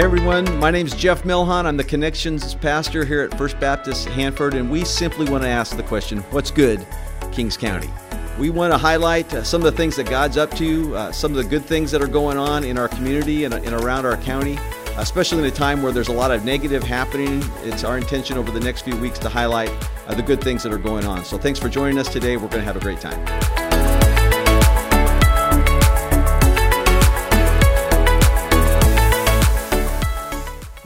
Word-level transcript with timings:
Hey 0.00 0.06
everyone, 0.06 0.58
my 0.58 0.70
name 0.70 0.86
is 0.86 0.94
Jeff 0.94 1.24
Milhon. 1.24 1.66
I'm 1.66 1.76
the 1.76 1.84
Connections 1.84 2.54
Pastor 2.54 3.04
here 3.04 3.20
at 3.20 3.36
First 3.36 3.60
Baptist 3.60 4.08
Hanford, 4.08 4.54
and 4.54 4.70
we 4.70 4.82
simply 4.82 5.30
want 5.30 5.42
to 5.42 5.48
ask 5.50 5.76
the 5.76 5.82
question 5.82 6.20
what's 6.30 6.50
good, 6.50 6.86
Kings 7.32 7.54
County? 7.58 7.90
We 8.38 8.48
want 8.48 8.72
to 8.72 8.78
highlight 8.78 9.34
uh, 9.34 9.44
some 9.44 9.60
of 9.60 9.70
the 9.70 9.76
things 9.76 9.96
that 9.96 10.08
God's 10.08 10.38
up 10.38 10.52
to, 10.52 10.96
uh, 10.96 11.12
some 11.12 11.32
of 11.32 11.36
the 11.36 11.44
good 11.44 11.66
things 11.66 11.90
that 11.90 12.00
are 12.00 12.08
going 12.08 12.38
on 12.38 12.64
in 12.64 12.78
our 12.78 12.88
community 12.88 13.44
and, 13.44 13.52
and 13.52 13.74
around 13.74 14.06
our 14.06 14.16
county, 14.16 14.58
especially 14.96 15.40
in 15.40 15.44
a 15.44 15.50
time 15.50 15.82
where 15.82 15.92
there's 15.92 16.08
a 16.08 16.14
lot 16.14 16.30
of 16.30 16.46
negative 16.46 16.82
happening. 16.82 17.42
It's 17.64 17.84
our 17.84 17.98
intention 17.98 18.38
over 18.38 18.50
the 18.50 18.60
next 18.60 18.86
few 18.86 18.96
weeks 18.96 19.18
to 19.18 19.28
highlight 19.28 19.70
uh, 20.06 20.14
the 20.14 20.22
good 20.22 20.40
things 20.40 20.62
that 20.62 20.72
are 20.72 20.78
going 20.78 21.04
on. 21.04 21.26
So 21.26 21.36
thanks 21.36 21.58
for 21.58 21.68
joining 21.68 21.98
us 21.98 22.10
today. 22.10 22.38
We're 22.38 22.48
going 22.48 22.62
to 22.62 22.64
have 22.64 22.76
a 22.76 22.80
great 22.80 23.02
time. 23.02 23.59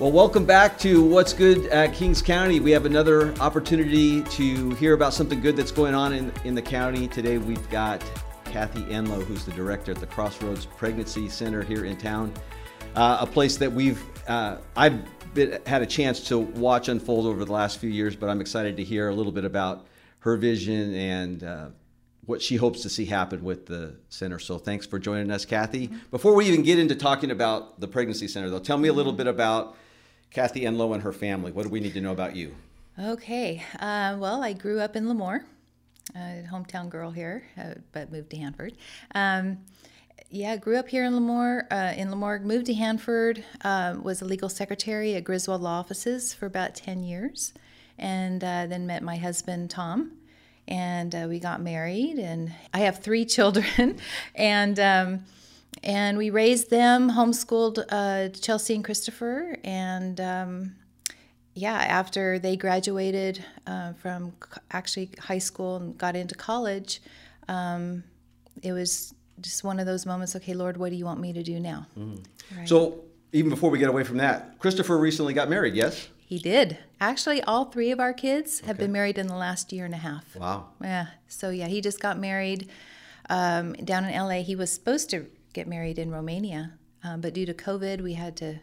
Well, 0.04 0.12
welcome 0.12 0.44
back 0.44 0.78
to 0.80 1.02
What's 1.02 1.32
Good 1.32 1.64
at 1.68 1.94
Kings 1.94 2.20
County. 2.20 2.60
We 2.60 2.70
have 2.72 2.84
another 2.84 3.34
opportunity 3.40 4.20
to 4.22 4.68
hear 4.72 4.92
about 4.92 5.14
something 5.14 5.40
good 5.40 5.56
that's 5.56 5.70
going 5.70 5.94
on 5.94 6.12
in, 6.12 6.30
in 6.44 6.54
the 6.54 6.60
county. 6.60 7.08
Today 7.08 7.38
we've 7.38 7.70
got 7.70 8.04
Kathy 8.44 8.82
Enlow, 8.82 9.24
who's 9.24 9.46
the 9.46 9.52
director 9.52 9.92
at 9.92 10.00
the 10.00 10.06
Crossroads 10.06 10.66
Pregnancy 10.66 11.30
Center 11.30 11.62
here 11.62 11.86
in 11.86 11.96
town, 11.96 12.34
uh, 12.96 13.16
a 13.20 13.26
place 13.26 13.56
that 13.56 13.72
we've 13.72 14.04
uh, 14.28 14.58
I've 14.76 15.04
been, 15.32 15.58
had 15.64 15.80
a 15.80 15.86
chance 15.86 16.28
to 16.28 16.38
watch 16.38 16.88
unfold 16.88 17.24
over 17.24 17.42
the 17.42 17.52
last 17.54 17.78
few 17.78 17.88
years, 17.88 18.14
but 18.14 18.28
I'm 18.28 18.42
excited 18.42 18.76
to 18.76 18.84
hear 18.84 19.08
a 19.08 19.14
little 19.14 19.32
bit 19.32 19.46
about 19.46 19.86
her 20.18 20.36
vision 20.36 20.94
and 20.94 21.42
uh, 21.42 21.68
what 22.26 22.42
she 22.42 22.56
hopes 22.56 22.82
to 22.82 22.90
see 22.90 23.06
happen 23.06 23.42
with 23.42 23.64
the 23.64 23.96
center. 24.10 24.38
So 24.38 24.58
thanks 24.58 24.84
for 24.84 24.98
joining 24.98 25.30
us, 25.30 25.46
Kathy. 25.46 25.88
Mm-hmm. 25.88 25.98
Before 26.10 26.34
we 26.34 26.44
even 26.44 26.62
get 26.62 26.78
into 26.78 26.94
talking 26.94 27.30
about 27.30 27.80
the 27.80 27.88
pregnancy 27.88 28.28
center, 28.28 28.50
though, 28.50 28.58
tell 28.58 28.76
me 28.76 28.88
a 28.88 28.92
little 28.92 29.14
bit 29.14 29.26
about 29.26 29.78
Kathy 30.34 30.62
Enlow 30.62 30.92
and 30.94 31.02
her 31.04 31.12
family. 31.12 31.52
What 31.52 31.62
do 31.62 31.68
we 31.68 31.78
need 31.78 31.94
to 31.94 32.00
know 32.00 32.10
about 32.10 32.34
you? 32.34 32.56
Okay. 32.98 33.62
Uh, 33.78 34.16
well, 34.18 34.42
I 34.42 34.52
grew 34.52 34.80
up 34.80 34.96
in 34.96 35.06
Lemoore, 35.06 35.44
uh, 36.14 36.42
hometown 36.50 36.90
girl 36.90 37.12
here, 37.12 37.44
uh, 37.56 37.74
but 37.92 38.10
moved 38.10 38.30
to 38.30 38.36
Hanford. 38.36 38.74
Um, 39.14 39.58
yeah, 40.30 40.56
grew 40.56 40.76
up 40.76 40.88
here 40.88 41.04
in 41.04 41.12
Lemoore. 41.12 41.66
Uh, 41.70 41.94
in 41.96 42.08
Lemoore, 42.08 42.42
moved 42.42 42.66
to 42.66 42.74
Hanford. 42.74 43.44
Um, 43.62 44.02
was 44.02 44.22
a 44.22 44.24
legal 44.24 44.48
secretary 44.48 45.14
at 45.14 45.22
Griswold 45.22 45.60
Law 45.60 45.78
Offices 45.78 46.34
for 46.34 46.46
about 46.46 46.74
ten 46.74 47.04
years, 47.04 47.52
and 47.96 48.42
uh, 48.42 48.66
then 48.66 48.88
met 48.88 49.04
my 49.04 49.16
husband 49.16 49.70
Tom, 49.70 50.12
and 50.66 51.14
uh, 51.14 51.26
we 51.28 51.38
got 51.38 51.62
married. 51.62 52.18
And 52.18 52.52
I 52.72 52.80
have 52.80 52.98
three 52.98 53.24
children, 53.36 53.98
and. 54.34 54.80
Um, 54.80 55.24
and 55.82 56.16
we 56.16 56.30
raised 56.30 56.70
them, 56.70 57.10
homeschooled 57.10 57.84
uh, 57.90 58.28
Chelsea 58.30 58.74
and 58.74 58.84
Christopher, 58.84 59.56
and 59.64 60.20
um, 60.20 60.76
yeah, 61.54 61.74
after 61.74 62.38
they 62.38 62.56
graduated 62.56 63.44
uh, 63.66 63.92
from 63.94 64.32
actually 64.70 65.10
high 65.18 65.38
school 65.38 65.76
and 65.76 65.96
got 65.98 66.16
into 66.16 66.34
college, 66.34 67.00
um, 67.48 68.02
it 68.62 68.72
was 68.72 69.14
just 69.40 69.64
one 69.64 69.78
of 69.78 69.86
those 69.86 70.06
moments. 70.06 70.34
Okay, 70.36 70.54
Lord, 70.54 70.76
what 70.76 70.90
do 70.90 70.96
you 70.96 71.04
want 71.04 71.20
me 71.20 71.32
to 71.32 71.42
do 71.42 71.60
now? 71.60 71.86
Mm. 71.98 72.24
Right. 72.56 72.68
So 72.68 73.04
even 73.32 73.50
before 73.50 73.70
we 73.70 73.78
get 73.78 73.88
away 73.88 74.04
from 74.04 74.18
that, 74.18 74.58
Christopher 74.58 74.98
recently 74.98 75.34
got 75.34 75.48
married. 75.48 75.74
Yes. 75.74 76.08
He 76.26 76.38
did. 76.38 76.78
Actually, 77.00 77.42
all 77.42 77.66
three 77.66 77.90
of 77.90 78.00
our 78.00 78.12
kids 78.12 78.60
have 78.60 78.76
okay. 78.76 78.84
been 78.84 78.92
married 78.92 79.18
in 79.18 79.26
the 79.26 79.36
last 79.36 79.72
year 79.72 79.84
and 79.84 79.94
a 79.94 79.98
half. 79.98 80.34
Wow. 80.36 80.68
Yeah. 80.82 81.06
So 81.28 81.50
yeah, 81.50 81.66
he 81.66 81.80
just 81.80 82.00
got 82.00 82.18
married 82.18 82.68
um, 83.28 83.74
down 83.74 84.04
in 84.04 84.18
LA. 84.18 84.42
He 84.42 84.56
was 84.56 84.72
supposed 84.72 85.10
to 85.10 85.26
get 85.54 85.66
married 85.66 85.98
in 85.98 86.10
Romania, 86.10 86.74
um, 87.02 87.20
but 87.22 87.32
due 87.32 87.46
to 87.46 87.54
COVID, 87.54 88.02
we 88.02 88.14
had 88.14 88.36
to 88.38 88.60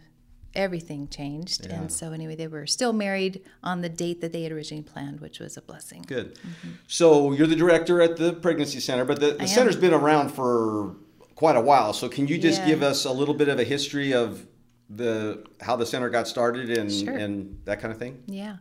everything 0.53 1.07
changed. 1.07 1.65
Yeah. 1.65 1.75
And 1.75 1.91
so, 1.91 2.11
anyway, 2.11 2.35
they 2.35 2.47
were 2.47 2.67
still 2.67 2.93
married 2.93 3.41
on 3.63 3.81
the 3.81 3.89
date 3.89 4.21
that 4.21 4.33
they 4.33 4.43
had 4.43 4.51
originally 4.51 4.83
planned, 4.83 5.19
which 5.21 5.39
was 5.39 5.57
a 5.57 5.61
blessing. 5.61 6.03
Good. 6.07 6.35
Mm-hmm. 6.35 6.69
So, 6.87 7.31
you're 7.31 7.47
the 7.47 7.55
director 7.55 8.01
at 8.01 8.17
the 8.17 8.33
Pregnancy 8.33 8.79
Center, 8.79 9.05
but 9.05 9.19
the, 9.19 9.31
the 9.31 9.47
center's 9.47 9.75
been 9.75 9.93
around 9.93 10.29
for 10.29 10.95
quite 11.35 11.55
a 11.55 11.61
while. 11.61 11.93
So, 11.93 12.09
can 12.09 12.27
you 12.27 12.37
just 12.37 12.61
yeah. 12.61 12.67
give 12.67 12.83
us 12.83 13.05
a 13.05 13.11
little 13.11 13.33
bit 13.33 13.47
of 13.47 13.59
a 13.59 13.63
history 13.63 14.13
of 14.13 14.45
the 14.89 15.45
how 15.61 15.77
the 15.77 15.85
center 15.85 16.09
got 16.09 16.27
started 16.27 16.69
and 16.77 16.91
sure. 16.91 17.15
and 17.15 17.59
that 17.65 17.79
kind 17.79 17.91
of 17.93 17.99
thing? 17.99 18.23
Yeah. 18.27 18.57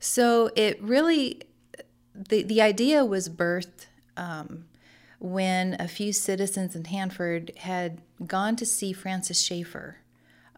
So, 0.00 0.50
it 0.54 0.80
really 0.82 1.42
the 2.14 2.42
the 2.42 2.62
idea 2.62 3.04
was 3.04 3.28
birthed 3.28 3.86
um, 4.16 4.66
when 5.22 5.76
a 5.78 5.86
few 5.86 6.12
citizens 6.12 6.74
in 6.74 6.84
Hanford 6.84 7.52
had 7.58 8.00
gone 8.26 8.56
to 8.56 8.66
see 8.66 8.92
Francis 8.92 9.40
Schaeffer 9.40 9.98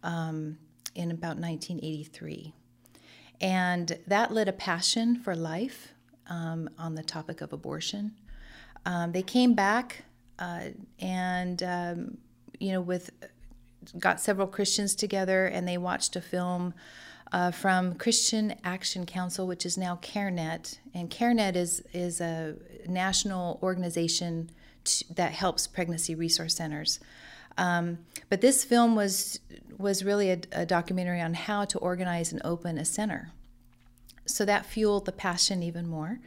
um, 0.02 0.56
in 0.94 1.10
about 1.10 1.36
1983. 1.36 2.54
And 3.42 3.98
that 4.06 4.32
lit 4.32 4.48
a 4.48 4.54
passion 4.54 5.16
for 5.16 5.36
life 5.36 5.92
um, 6.28 6.70
on 6.78 6.94
the 6.94 7.02
topic 7.02 7.42
of 7.42 7.52
abortion. 7.52 8.12
Um, 8.86 9.12
they 9.12 9.22
came 9.22 9.52
back 9.52 10.04
uh, 10.38 10.68
and, 10.98 11.62
um, 11.62 12.16
you 12.58 12.72
know, 12.72 12.80
with 12.80 13.10
got 13.98 14.18
several 14.18 14.46
Christians 14.46 14.94
together 14.94 15.44
and 15.44 15.68
they 15.68 15.76
watched 15.76 16.16
a 16.16 16.22
film 16.22 16.72
uh, 17.34 17.50
from 17.50 17.96
Christian 17.96 18.54
Action 18.62 19.04
Council, 19.04 19.44
which 19.48 19.66
is 19.66 19.76
now 19.76 19.98
CareNet. 20.00 20.78
And 20.94 21.10
CareNet 21.10 21.56
is, 21.56 21.82
is 21.92 22.20
a 22.20 22.54
national 22.86 23.58
organization 23.60 24.50
to, 24.84 25.14
that 25.14 25.32
helps 25.32 25.66
pregnancy 25.66 26.14
resource 26.14 26.54
centers. 26.54 27.00
Um, 27.58 27.98
but 28.30 28.40
this 28.40 28.64
film 28.64 28.94
was 28.94 29.40
was 29.76 30.04
really 30.04 30.30
a, 30.30 30.38
a, 30.52 30.64
documentary 30.64 31.20
on 31.20 31.34
how 31.34 31.64
to 31.64 31.78
organize 31.78 32.32
and 32.32 32.40
open 32.44 32.78
a 32.78 32.84
center. 32.84 33.32
So 34.24 34.44
that 34.44 34.64
fueled 34.64 35.04
the 35.04 35.12
passion 35.12 35.64
even 35.64 35.88
more. 35.88 36.20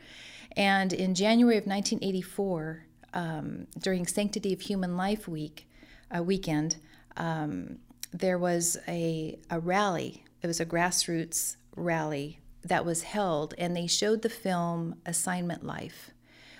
And 0.58 0.92
in 0.92 1.16
January 1.16 1.58
of 1.58 1.66
1984, 1.66 2.84
um, 3.14 3.68
during 3.80 4.06
Sanctity 4.06 4.52
of 4.52 4.62
Human 4.62 4.98
Life 4.98 5.30
Week, 5.30 5.70
a 6.12 6.22
weekend, 6.22 6.76
um, 7.16 7.78
there 8.12 8.38
was 8.38 8.78
a, 8.88 9.40
a 9.50 9.60
rally 9.60 10.26
it 10.42 10.48
was 10.48 10.60
a 10.60 10.66
grassroots 10.66 11.58
rally 11.76 12.40
that 12.64 12.86
was 12.86 13.04
held, 13.04 13.54
and 13.58 13.76
they 13.76 13.88
showed 13.88 14.22
the 14.22 14.30
film 14.30 14.96
Assignment 15.06 15.66
Life, 15.66 16.12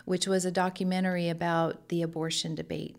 which 0.06 0.28
was 0.28 0.46
a 0.46 0.52
documentary 0.52 1.30
about 1.30 1.90
the 1.90 2.02
abortion 2.02 2.56
debate. 2.56 2.96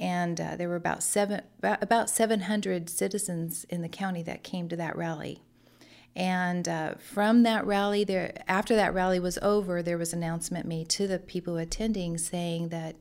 And 0.00 0.40
uh, 0.40 0.56
there 0.56 0.68
were 0.68 0.76
about 0.76 1.02
seven 1.02 1.42
about 1.62 2.10
700 2.10 2.90
citizens 2.90 3.64
in 3.70 3.82
the 3.82 3.88
county 3.88 4.22
that 4.24 4.42
came 4.42 4.68
to 4.68 4.76
that 4.76 4.96
rally. 4.96 5.40
And 6.16 6.68
uh, 6.68 6.94
from 6.94 7.44
that 7.44 7.64
rally, 7.64 8.02
there 8.02 8.34
after 8.48 8.74
that 8.74 8.92
rally 8.92 9.20
was 9.20 9.38
over, 9.40 9.82
there 9.82 9.98
was 9.98 10.12
announcement 10.12 10.66
made 10.66 10.88
to 10.90 11.06
the 11.06 11.20
people 11.20 11.56
attending 11.56 12.18
saying 12.18 12.68
that, 12.70 12.96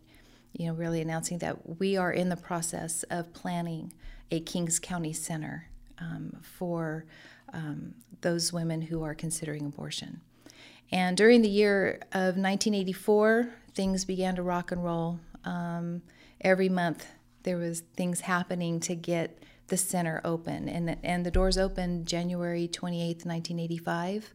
you 0.51 0.67
know, 0.67 0.73
really 0.73 1.01
announcing 1.01 1.39
that 1.39 1.79
we 1.79 1.97
are 1.97 2.11
in 2.11 2.29
the 2.29 2.37
process 2.37 3.03
of 3.03 3.33
planning 3.33 3.91
a 4.29 4.39
Kings 4.39 4.79
County 4.79 5.13
Center 5.13 5.69
um, 5.99 6.37
for 6.41 7.05
um, 7.53 7.93
those 8.21 8.51
women 8.51 8.81
who 8.81 9.03
are 9.03 9.13
considering 9.13 9.65
abortion. 9.65 10.21
And 10.91 11.17
during 11.17 11.41
the 11.41 11.49
year 11.49 11.99
of 12.11 12.37
1984, 12.37 13.49
things 13.73 14.05
began 14.05 14.35
to 14.35 14.43
rock 14.43 14.71
and 14.71 14.83
roll. 14.83 15.19
Um, 15.43 16.01
every 16.41 16.69
month, 16.69 17.05
there 17.43 17.57
was 17.57 17.81
things 17.95 18.21
happening 18.21 18.79
to 18.81 18.95
get 18.95 19.43
the 19.67 19.77
center 19.77 20.21
open, 20.23 20.69
and 20.69 20.97
and 21.03 21.25
the 21.25 21.31
doors 21.31 21.57
opened 21.57 22.05
January 22.05 22.67
28th, 22.67 23.25
1985. 23.25 24.33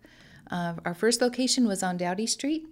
Uh, 0.51 0.75
our 0.85 0.95
first 0.95 1.21
location 1.21 1.69
was 1.69 1.83
on 1.83 1.97
Douty 1.97 2.27
Street, 2.27 2.67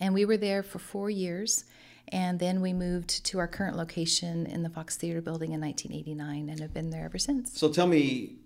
and 0.00 0.12
we 0.12 0.24
were 0.24 0.36
there 0.36 0.62
for 0.62 0.78
four 0.78 1.08
years. 1.08 1.64
And 2.12 2.38
then 2.40 2.60
we 2.60 2.72
moved 2.72 3.24
to 3.26 3.38
our 3.38 3.46
current 3.46 3.76
location 3.76 4.46
in 4.46 4.62
the 4.62 4.70
Fox 4.70 4.96
Theater 4.96 5.20
building 5.20 5.52
in 5.52 5.60
1989 5.60 6.48
and 6.48 6.60
have 6.60 6.74
been 6.74 6.90
there 6.90 7.04
ever 7.04 7.18
since. 7.18 7.56
So 7.58 7.70
tell 7.70 7.86
me, 7.86 8.36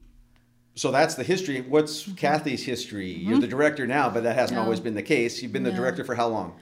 so 0.74 0.90
that's 0.90 1.14
the 1.14 1.22
history. 1.22 1.62
What's 1.62 2.02
mm-hmm. 2.02 2.14
Kathy's 2.14 2.64
history? 2.64 3.14
Mm-hmm. 3.14 3.30
You're 3.30 3.40
the 3.40 3.46
director 3.46 3.86
now, 3.86 4.10
but 4.10 4.22
that 4.24 4.36
hasn't 4.36 4.58
no. 4.58 4.64
always 4.64 4.80
been 4.80 4.94
the 4.94 5.02
case. 5.02 5.42
You've 5.42 5.52
been 5.52 5.62
the 5.62 5.70
no. 5.70 5.76
director 5.76 6.04
for 6.04 6.14
how 6.14 6.28
long? 6.28 6.58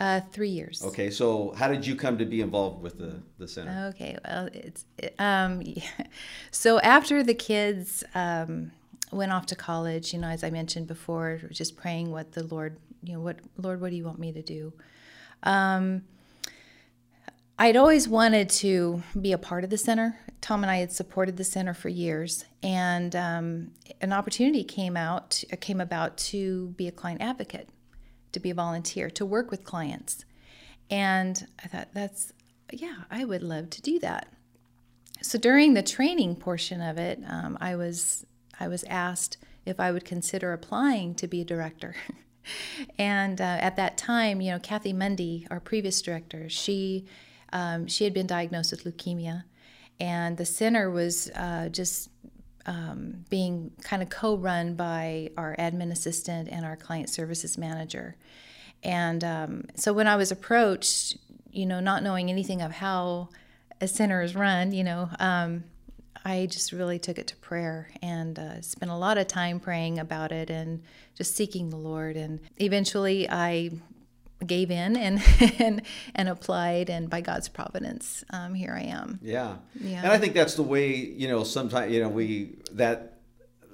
Uh, 0.00 0.20
three 0.32 0.48
years. 0.48 0.82
Okay, 0.82 1.10
so 1.10 1.52
how 1.58 1.68
did 1.68 1.86
you 1.86 1.94
come 1.94 2.16
to 2.16 2.24
be 2.24 2.40
involved 2.40 2.82
with 2.82 2.98
the, 2.98 3.20
the 3.38 3.46
center? 3.46 3.88
Okay, 3.90 4.16
well, 4.24 4.48
it's 4.54 4.86
um, 5.18 5.60
yeah. 5.62 5.82
so 6.50 6.80
after 6.80 7.22
the 7.22 7.34
kids 7.34 8.02
um, 8.14 8.72
went 9.12 9.30
off 9.30 9.44
to 9.46 9.54
college, 9.54 10.14
you 10.14 10.18
know, 10.18 10.28
as 10.28 10.42
I 10.42 10.48
mentioned 10.48 10.86
before, 10.86 11.42
just 11.50 11.76
praying 11.76 12.10
what 12.10 12.32
the 12.32 12.44
Lord, 12.44 12.78
you 13.04 13.12
know, 13.12 13.20
what 13.20 13.40
Lord, 13.58 13.82
what 13.82 13.90
do 13.90 13.96
you 13.96 14.04
want 14.04 14.18
me 14.18 14.32
to 14.32 14.40
do? 14.40 14.72
Um, 15.42 16.02
I'd 17.60 17.76
always 17.76 18.08
wanted 18.08 18.48
to 18.48 19.02
be 19.20 19.32
a 19.32 19.38
part 19.38 19.64
of 19.64 19.70
the 19.70 19.76
center. 19.76 20.18
Tom 20.40 20.64
and 20.64 20.70
I 20.70 20.76
had 20.76 20.92
supported 20.92 21.36
the 21.36 21.44
center 21.44 21.74
for 21.74 21.90
years, 21.90 22.46
and 22.62 23.14
um, 23.14 23.72
an 24.00 24.14
opportunity 24.14 24.64
came 24.64 24.96
out 24.96 25.44
came 25.60 25.78
about 25.78 26.16
to 26.16 26.68
be 26.68 26.88
a 26.88 26.90
client 26.90 27.20
advocate, 27.20 27.68
to 28.32 28.40
be 28.40 28.48
a 28.48 28.54
volunteer, 28.54 29.10
to 29.10 29.26
work 29.26 29.50
with 29.50 29.62
clients, 29.62 30.24
and 30.88 31.46
I 31.62 31.68
thought 31.68 31.88
that's 31.92 32.32
yeah, 32.72 33.02
I 33.10 33.26
would 33.26 33.42
love 33.42 33.68
to 33.70 33.82
do 33.82 33.98
that. 33.98 34.32
so 35.20 35.38
during 35.38 35.74
the 35.74 35.82
training 35.82 36.36
portion 36.36 36.80
of 36.80 36.96
it, 36.96 37.20
um, 37.28 37.58
I 37.60 37.76
was 37.76 38.24
I 38.58 38.68
was 38.68 38.84
asked 38.84 39.36
if 39.66 39.78
I 39.78 39.92
would 39.92 40.06
consider 40.06 40.54
applying 40.54 41.14
to 41.16 41.28
be 41.28 41.42
a 41.42 41.44
director. 41.44 41.94
and 42.98 43.38
uh, 43.38 43.58
at 43.60 43.76
that 43.76 43.98
time, 43.98 44.40
you 44.40 44.50
know, 44.50 44.58
Kathy 44.58 44.94
Mundy, 44.94 45.46
our 45.50 45.60
previous 45.60 46.00
director, 46.00 46.48
she 46.48 47.04
um, 47.52 47.86
she 47.86 48.04
had 48.04 48.14
been 48.14 48.26
diagnosed 48.26 48.70
with 48.70 48.84
leukemia, 48.84 49.44
and 49.98 50.36
the 50.36 50.46
center 50.46 50.90
was 50.90 51.30
uh, 51.34 51.68
just 51.70 52.08
um, 52.66 53.24
being 53.28 53.72
kind 53.82 54.02
of 54.02 54.08
co-run 54.10 54.74
by 54.74 55.30
our 55.36 55.56
admin 55.58 55.90
assistant 55.90 56.48
and 56.48 56.64
our 56.64 56.76
client 56.76 57.08
services 57.08 57.58
manager. 57.58 58.16
And 58.82 59.22
um, 59.24 59.64
so 59.74 59.92
when 59.92 60.06
I 60.06 60.16
was 60.16 60.30
approached, 60.30 61.18
you 61.50 61.66
know, 61.66 61.80
not 61.80 62.02
knowing 62.02 62.30
anything 62.30 62.62
of 62.62 62.72
how 62.72 63.28
a 63.80 63.88
center 63.88 64.22
is 64.22 64.34
run, 64.34 64.72
you 64.72 64.84
know, 64.84 65.08
um, 65.18 65.64
I 66.24 66.46
just 66.46 66.72
really 66.72 66.98
took 66.98 67.18
it 67.18 67.26
to 67.28 67.36
prayer 67.36 67.88
and 68.02 68.38
uh, 68.38 68.60
spent 68.60 68.90
a 68.90 68.96
lot 68.96 69.18
of 69.18 69.26
time 69.26 69.58
praying 69.58 69.98
about 69.98 70.32
it 70.32 70.50
and 70.50 70.82
just 71.14 71.34
seeking 71.34 71.70
the 71.70 71.76
Lord. 71.76 72.16
And 72.16 72.40
eventually, 72.58 73.28
I 73.28 73.70
gave 74.46 74.70
in 74.70 74.96
and 74.96 75.22
and 75.58 75.82
and 76.14 76.28
applied 76.28 76.90
and 76.90 77.10
by 77.10 77.20
god's 77.20 77.48
providence 77.48 78.24
um, 78.30 78.54
here 78.54 78.74
i 78.74 78.82
am. 78.82 79.18
Yeah. 79.22 79.56
Yeah. 79.80 80.02
And 80.02 80.12
i 80.12 80.18
think 80.18 80.34
that's 80.34 80.54
the 80.54 80.62
way 80.62 80.94
you 80.94 81.28
know 81.28 81.44
sometimes 81.44 81.92
you 81.92 82.00
know 82.00 82.08
we 82.08 82.56
that 82.72 83.18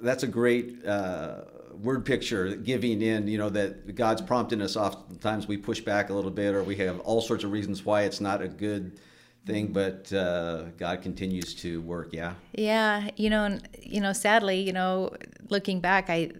that's 0.01 0.23
a 0.23 0.27
great 0.27 0.85
uh, 0.85 1.41
word 1.73 2.05
picture 2.05 2.55
giving 2.55 3.01
in 3.01 3.27
you 3.27 3.37
know 3.37 3.49
that 3.49 3.95
god's 3.95 4.21
prompting 4.21 4.61
us. 4.61 4.75
Oftentimes 4.75 5.47
we 5.47 5.57
push 5.57 5.79
back 5.79 6.09
a 6.09 6.13
little 6.13 6.31
bit 6.31 6.53
or 6.53 6.63
we 6.63 6.75
have 6.77 6.99
all 7.01 7.21
sorts 7.21 7.43
of 7.43 7.51
reasons 7.51 7.85
why 7.85 8.03
it's 8.03 8.21
not 8.21 8.41
a 8.41 8.47
good 8.47 8.99
thing 9.45 9.67
but 9.67 10.11
uh, 10.11 10.63
god 10.77 11.01
continues 11.01 11.55
to 11.55 11.81
work 11.81 12.09
yeah. 12.11 12.33
Yeah 12.53 13.09
you 13.15 13.29
know 13.29 13.45
and 13.45 13.67
you 13.81 14.01
know 14.01 14.11
sadly 14.11 14.59
you 14.59 14.73
know 14.73 15.15
looking 15.49 15.79
back 15.79 16.09
i 16.09 16.31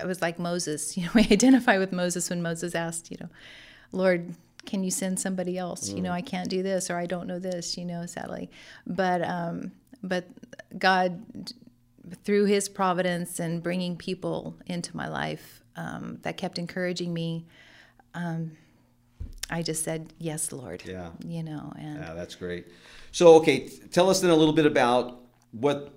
I 0.00 0.04
was 0.04 0.22
like 0.22 0.38
Moses. 0.38 0.96
You 1.02 1.04
know, 1.04 1.10
we 1.14 1.22
identify 1.22 1.78
with 1.78 1.92
Moses 1.92 2.30
when 2.30 2.42
Moses 2.42 2.74
asked, 2.74 3.10
you 3.10 3.16
know, 3.20 3.28
Lord, 3.92 4.34
can 4.66 4.82
you 4.82 4.90
send 4.90 5.20
somebody 5.20 5.58
else? 5.58 5.90
Mm. 5.90 5.96
You 5.96 6.02
know, 6.02 6.10
mm. 6.10 6.14
I 6.14 6.20
can't 6.22 6.48
do 6.48 6.62
this 6.62 6.90
or 6.90 6.96
I 6.96 7.06
don't 7.06 7.26
know 7.26 7.38
this, 7.38 7.76
you 7.76 7.84
know, 7.84 8.06
sadly. 8.06 8.50
But 8.86 9.22
um, 9.22 9.72
but 10.02 10.26
God 10.78 11.52
through 12.24 12.46
his 12.46 12.68
providence 12.68 13.38
and 13.38 13.62
bringing 13.62 13.96
people 13.96 14.56
into 14.66 14.96
my 14.96 15.08
life 15.08 15.62
um, 15.76 16.18
that 16.22 16.36
kept 16.36 16.58
encouraging 16.58 17.14
me 17.14 17.46
um, 18.14 18.52
I 19.50 19.62
just 19.62 19.84
said 19.84 20.12
yes, 20.18 20.50
Lord. 20.50 20.82
Yeah. 20.84 21.10
You 21.24 21.42
know, 21.42 21.72
and 21.78 22.00
yeah, 22.00 22.14
that's 22.14 22.34
great. 22.34 22.66
So, 23.12 23.34
okay, 23.36 23.68
tell 23.90 24.08
us 24.08 24.20
then 24.20 24.30
a 24.30 24.36
little 24.36 24.54
bit 24.54 24.66
about 24.66 25.20
what 25.52 25.94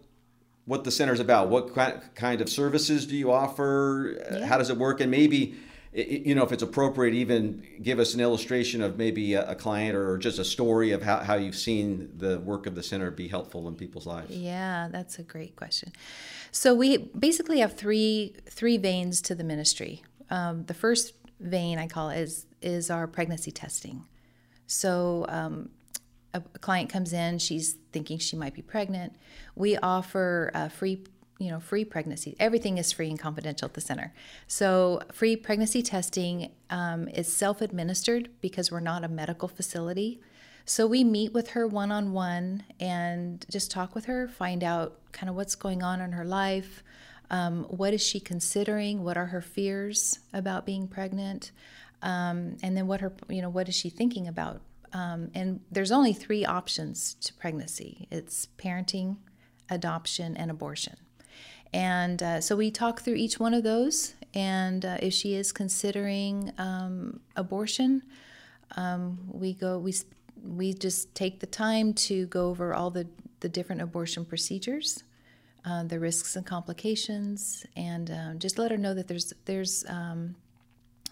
what 0.65 0.83
the 0.83 0.91
center's 0.91 1.19
about. 1.19 1.49
What 1.49 1.73
kind 2.15 2.41
of 2.41 2.49
services 2.49 3.05
do 3.05 3.15
you 3.15 3.31
offer? 3.31 4.17
Yeah. 4.31 4.45
How 4.45 4.57
does 4.57 4.69
it 4.69 4.77
work? 4.77 4.99
And 4.99 5.09
maybe 5.11 5.55
you 5.95 6.35
know, 6.35 6.43
if 6.43 6.51
it's 6.51 6.63
appropriate, 6.63 7.13
even 7.13 7.65
give 7.81 7.99
us 7.99 8.13
an 8.13 8.19
illustration 8.19 8.81
of 8.81 8.97
maybe 8.97 9.33
a, 9.33 9.51
a, 9.51 9.55
client 9.55 9.95
or 9.95 10.17
just 10.17 10.39
a 10.39 10.43
story 10.43 10.91
of 10.91 11.01
how, 11.01 11.19
how 11.19 11.35
you've 11.35 11.55
seen 11.55 12.11
the 12.17 12.39
work 12.39 12.67
of 12.67 12.75
the 12.75 12.83
center 12.83 13.09
be 13.11 13.29
helpful 13.29 13.67
in 13.69 13.75
people's 13.75 14.05
lives. 14.05 14.35
Yeah, 14.35 14.89
that's 14.91 15.19
a 15.19 15.23
great 15.23 15.55
question. 15.55 15.93
So 16.51 16.75
we 16.75 16.97
basically 16.97 17.59
have 17.59 17.73
three 17.73 18.35
three 18.49 18.77
veins 18.77 19.21
to 19.21 19.35
the 19.35 19.43
ministry. 19.43 20.03
Um, 20.29 20.65
the 20.65 20.73
first 20.73 21.13
vein 21.39 21.77
I 21.77 21.87
call 21.87 22.09
is 22.09 22.45
is 22.61 22.89
our 22.89 23.07
pregnancy 23.07 23.51
testing. 23.51 24.03
So 24.67 25.25
um, 25.29 25.69
a 26.33 26.41
client 26.59 26.89
comes 26.89 27.13
in, 27.13 27.39
she's 27.39 27.77
thinking 27.93 28.17
she 28.17 28.35
might 28.35 28.53
be 28.53 28.61
pregnant. 28.61 29.15
We 29.55 29.77
offer 29.77 30.51
a 30.53 30.69
free 30.69 31.05
you 31.37 31.51
know, 31.51 31.59
free 31.59 31.83
pregnancy. 31.83 32.35
Everything 32.39 32.77
is 32.77 32.91
free 32.91 33.09
and 33.09 33.19
confidential 33.19 33.65
at 33.65 33.73
the 33.73 33.81
center. 33.81 34.13
So, 34.47 35.01
free 35.11 35.35
pregnancy 35.35 35.81
testing 35.81 36.51
um, 36.69 37.07
is 37.09 37.31
self 37.31 37.61
administered 37.61 38.29
because 38.41 38.71
we're 38.71 38.79
not 38.79 39.03
a 39.03 39.07
medical 39.07 39.47
facility. 39.47 40.21
So, 40.65 40.87
we 40.87 41.03
meet 41.03 41.33
with 41.33 41.49
her 41.49 41.67
one 41.67 41.91
on 41.91 42.13
one 42.13 42.63
and 42.79 43.45
just 43.49 43.69
talk 43.69 43.95
with 43.95 44.05
her, 44.05 44.27
find 44.27 44.63
out 44.63 44.99
kind 45.11 45.29
of 45.29 45.35
what's 45.35 45.55
going 45.55 45.83
on 45.83 45.99
in 46.01 46.13
her 46.13 46.25
life. 46.25 46.83
Um, 47.29 47.63
what 47.65 47.93
is 47.93 48.01
she 48.01 48.19
considering? 48.19 49.03
What 49.03 49.17
are 49.17 49.27
her 49.27 49.41
fears 49.41 50.19
about 50.33 50.65
being 50.65 50.87
pregnant? 50.87 51.51
Um, 52.01 52.57
and 52.61 52.77
then 52.77 52.87
what 52.87 53.01
her, 53.01 53.11
you 53.29 53.41
know, 53.41 53.49
what 53.49 53.67
is 53.67 53.75
she 53.75 53.89
thinking 53.89 54.27
about? 54.27 54.61
Um, 54.93 55.31
and 55.33 55.59
there's 55.71 55.91
only 55.91 56.13
three 56.13 56.45
options 56.45 57.15
to 57.15 57.33
pregnancy. 57.33 58.07
It's 58.11 58.47
parenting, 58.57 59.17
adoption, 59.69 60.37
and 60.37 60.49
abortion. 60.49 60.95
And 61.75 62.23
uh, 62.23 62.39
so 62.39 62.55
we 62.55 62.71
talk 62.71 63.01
through 63.01 63.15
each 63.15 63.37
one 63.37 63.53
of 63.53 63.63
those. 63.63 64.15
And 64.33 64.85
uh, 64.85 64.97
if 65.01 65.13
she 65.13 65.35
is 65.35 65.51
considering 65.51 66.53
um, 66.57 67.19
abortion, 67.35 68.01
um, 68.77 69.19
we 69.29 69.53
go 69.53 69.77
we 69.77 69.93
we 70.41 70.73
just 70.73 71.13
take 71.13 71.41
the 71.41 71.45
time 71.45 71.93
to 71.93 72.27
go 72.27 72.47
over 72.47 72.73
all 72.73 72.91
the 72.91 73.07
the 73.41 73.49
different 73.49 73.81
abortion 73.81 74.23
procedures, 74.23 75.03
uh, 75.65 75.83
the 75.83 75.99
risks 75.99 76.37
and 76.37 76.45
complications, 76.45 77.65
and 77.75 78.09
um, 78.09 78.39
just 78.39 78.57
let 78.57 78.71
her 78.71 78.77
know 78.77 78.93
that 78.93 79.09
there's 79.09 79.33
there's 79.43 79.83
um, 79.89 80.35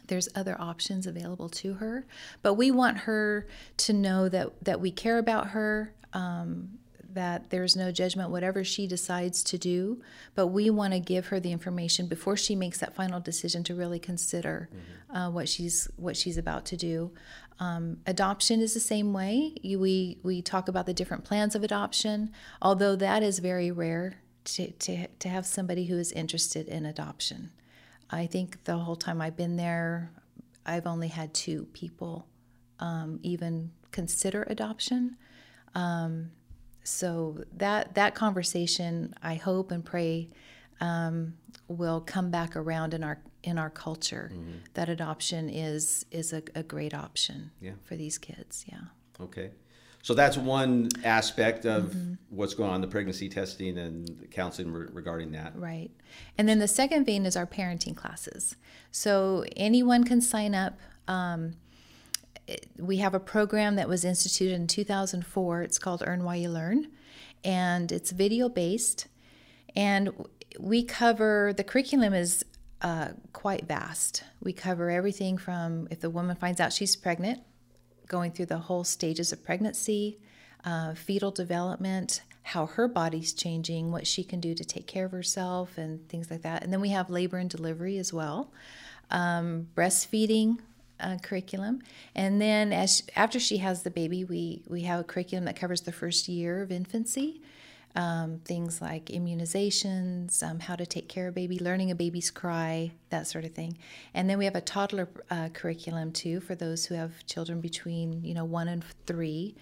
there's 0.07 0.29
other 0.33 0.55
options 0.61 1.05
available 1.05 1.49
to 1.49 1.73
her. 1.73 2.05
But 2.41 2.53
we 2.53 2.71
want 2.71 2.99
her 2.99 3.47
to 3.77 3.91
know 3.91 4.29
that 4.29 4.63
that 4.63 4.79
we 4.79 4.91
care 4.91 5.17
about 5.17 5.47
her. 5.47 5.93
Um, 6.13 6.79
that 7.13 7.49
there's 7.49 7.75
no 7.75 7.91
judgment, 7.91 8.29
whatever 8.29 8.63
she 8.63 8.87
decides 8.87 9.43
to 9.43 9.57
do, 9.57 10.01
but 10.35 10.47
we 10.47 10.69
want 10.69 10.93
to 10.93 10.99
give 10.99 11.27
her 11.27 11.39
the 11.39 11.51
information 11.51 12.07
before 12.07 12.37
she 12.37 12.55
makes 12.55 12.79
that 12.79 12.95
final 12.95 13.19
decision 13.19 13.63
to 13.63 13.75
really 13.75 13.99
consider 13.99 14.69
mm-hmm. 14.71 15.15
uh, 15.15 15.29
what 15.29 15.47
she's 15.49 15.89
what 15.95 16.17
she's 16.17 16.37
about 16.37 16.65
to 16.65 16.77
do. 16.77 17.11
Um, 17.59 17.97
adoption 18.07 18.61
is 18.61 18.73
the 18.73 18.79
same 18.79 19.13
way. 19.13 19.53
You, 19.61 19.79
we 19.79 20.17
we 20.23 20.41
talk 20.41 20.67
about 20.67 20.85
the 20.85 20.93
different 20.93 21.23
plans 21.23 21.55
of 21.55 21.63
adoption, 21.63 22.31
although 22.61 22.95
that 22.95 23.23
is 23.23 23.39
very 23.39 23.71
rare 23.71 24.15
to, 24.45 24.71
to, 24.71 25.07
to 25.07 25.29
have 25.29 25.45
somebody 25.45 25.85
who 25.85 25.97
is 25.97 26.11
interested 26.11 26.67
in 26.67 26.85
adoption. 26.85 27.51
I 28.09 28.27
think 28.27 28.63
the 28.65 28.77
whole 28.77 28.95
time 28.95 29.21
I've 29.21 29.37
been 29.37 29.55
there, 29.55 30.11
I've 30.65 30.85
only 30.85 31.07
had 31.07 31.33
two 31.33 31.65
people 31.73 32.27
um, 32.79 33.19
even 33.23 33.71
consider 33.91 34.43
adoption. 34.49 35.17
Um, 35.75 36.31
so 36.83 37.43
that 37.57 37.95
that 37.95 38.15
conversation, 38.15 39.13
I 39.23 39.35
hope 39.35 39.71
and 39.71 39.83
pray, 39.83 40.29
um, 40.81 41.35
will 41.67 42.01
come 42.01 42.29
back 42.29 42.55
around 42.55 42.93
in 42.93 43.03
our 43.03 43.21
in 43.43 43.57
our 43.57 43.69
culture. 43.69 44.31
Mm-hmm. 44.33 44.51
That 44.73 44.89
adoption 44.89 45.49
is 45.49 46.05
is 46.11 46.33
a, 46.33 46.43
a 46.55 46.63
great 46.63 46.93
option 46.93 47.51
yeah. 47.61 47.73
for 47.83 47.95
these 47.95 48.17
kids. 48.17 48.65
Yeah. 48.67 48.81
Okay. 49.19 49.51
So 50.01 50.13
that's 50.13 50.35
one 50.35 50.89
aspect 51.05 51.65
of 51.65 51.85
mm-hmm. 51.85 52.15
what's 52.29 52.53
going 52.53 52.69
on 52.69 52.81
the 52.81 52.87
pregnancy 52.87 53.29
testing 53.29 53.77
and 53.77 54.29
counseling 54.31 54.69
re- 54.69 54.87
regarding 54.91 55.31
that. 55.31 55.57
Right. 55.57 55.91
And 56.37 56.47
then 56.49 56.59
the 56.59 56.67
second 56.67 57.05
vein 57.05 57.25
is 57.25 57.37
our 57.37 57.47
parenting 57.47 57.95
classes. 57.95 58.57
So 58.91 59.45
anyone 59.55 60.03
can 60.03 60.19
sign 60.19 60.55
up. 60.55 60.77
Um, 61.07 61.53
we 62.77 62.97
have 62.97 63.13
a 63.13 63.19
program 63.19 63.75
that 63.75 63.87
was 63.87 64.03
instituted 64.03 64.55
in 64.55 64.67
2004. 64.67 65.61
It's 65.61 65.79
called 65.79 66.03
Earn 66.05 66.23
While 66.23 66.35
You 66.35 66.49
Learn, 66.49 66.87
and 67.43 67.91
it's 67.91 68.11
video 68.11 68.49
based. 68.49 69.07
And 69.75 70.11
we 70.59 70.83
cover 70.83 71.53
the 71.55 71.63
curriculum 71.63 72.13
is 72.13 72.45
uh, 72.81 73.09
quite 73.31 73.65
vast. 73.65 74.23
We 74.41 74.53
cover 74.53 74.89
everything 74.89 75.37
from 75.37 75.87
if 75.89 76.01
the 76.01 76.09
woman 76.09 76.35
finds 76.35 76.59
out 76.59 76.73
she's 76.73 76.95
pregnant, 76.95 77.41
going 78.07 78.31
through 78.31 78.47
the 78.47 78.57
whole 78.57 78.83
stages 78.83 79.31
of 79.31 79.43
pregnancy, 79.43 80.19
uh, 80.65 80.93
fetal 80.93 81.31
development, 81.31 82.21
how 82.43 82.65
her 82.65 82.87
body's 82.87 83.33
changing, 83.33 83.91
what 83.91 84.05
she 84.05 84.23
can 84.23 84.41
do 84.41 84.53
to 84.53 84.65
take 84.65 84.85
care 84.85 85.05
of 85.05 85.11
herself, 85.11 85.77
and 85.77 86.07
things 86.09 86.29
like 86.29 86.41
that. 86.41 86.63
And 86.63 86.73
then 86.73 86.81
we 86.81 86.89
have 86.89 87.09
labor 87.09 87.37
and 87.37 87.49
delivery 87.49 87.97
as 87.97 88.11
well, 88.11 88.51
um, 89.09 89.67
breastfeeding, 89.75 90.59
uh, 91.03 91.17
curriculum, 91.21 91.81
and 92.15 92.41
then 92.41 92.73
as 92.73 93.03
after 93.15 93.39
she 93.39 93.57
has 93.57 93.83
the 93.83 93.91
baby, 93.91 94.23
we 94.23 94.63
we 94.67 94.81
have 94.83 94.99
a 94.99 95.03
curriculum 95.03 95.45
that 95.45 95.55
covers 95.55 95.81
the 95.81 95.91
first 95.91 96.27
year 96.27 96.61
of 96.61 96.71
infancy. 96.71 97.41
Um, 97.95 98.39
things 98.43 98.81
like 98.81 99.05
immunizations, 99.05 100.41
um, 100.41 100.59
how 100.59 100.75
to 100.75 100.83
take 100.83 101.07
care 101.07 101.27
of 101.27 101.35
baby, 101.35 101.59
learning 101.59 101.91
a 101.91 101.95
baby's 101.95 102.31
cry, 102.31 102.91
that 103.09 103.27
sort 103.27 103.45
of 103.45 103.51
thing. 103.51 103.77
And 104.15 104.27
then 104.27 104.39
we 104.39 104.45
have 104.45 104.55
a 104.55 104.61
toddler 104.61 105.07
uh, 105.29 105.49
curriculum 105.53 106.11
too 106.11 106.39
for 106.39 106.55
those 106.55 106.85
who 106.87 106.95
have 106.95 107.23
children 107.27 107.61
between 107.61 108.23
you 108.23 108.33
know 108.33 108.45
one 108.45 108.67
and 108.67 108.83
three. 109.05 109.55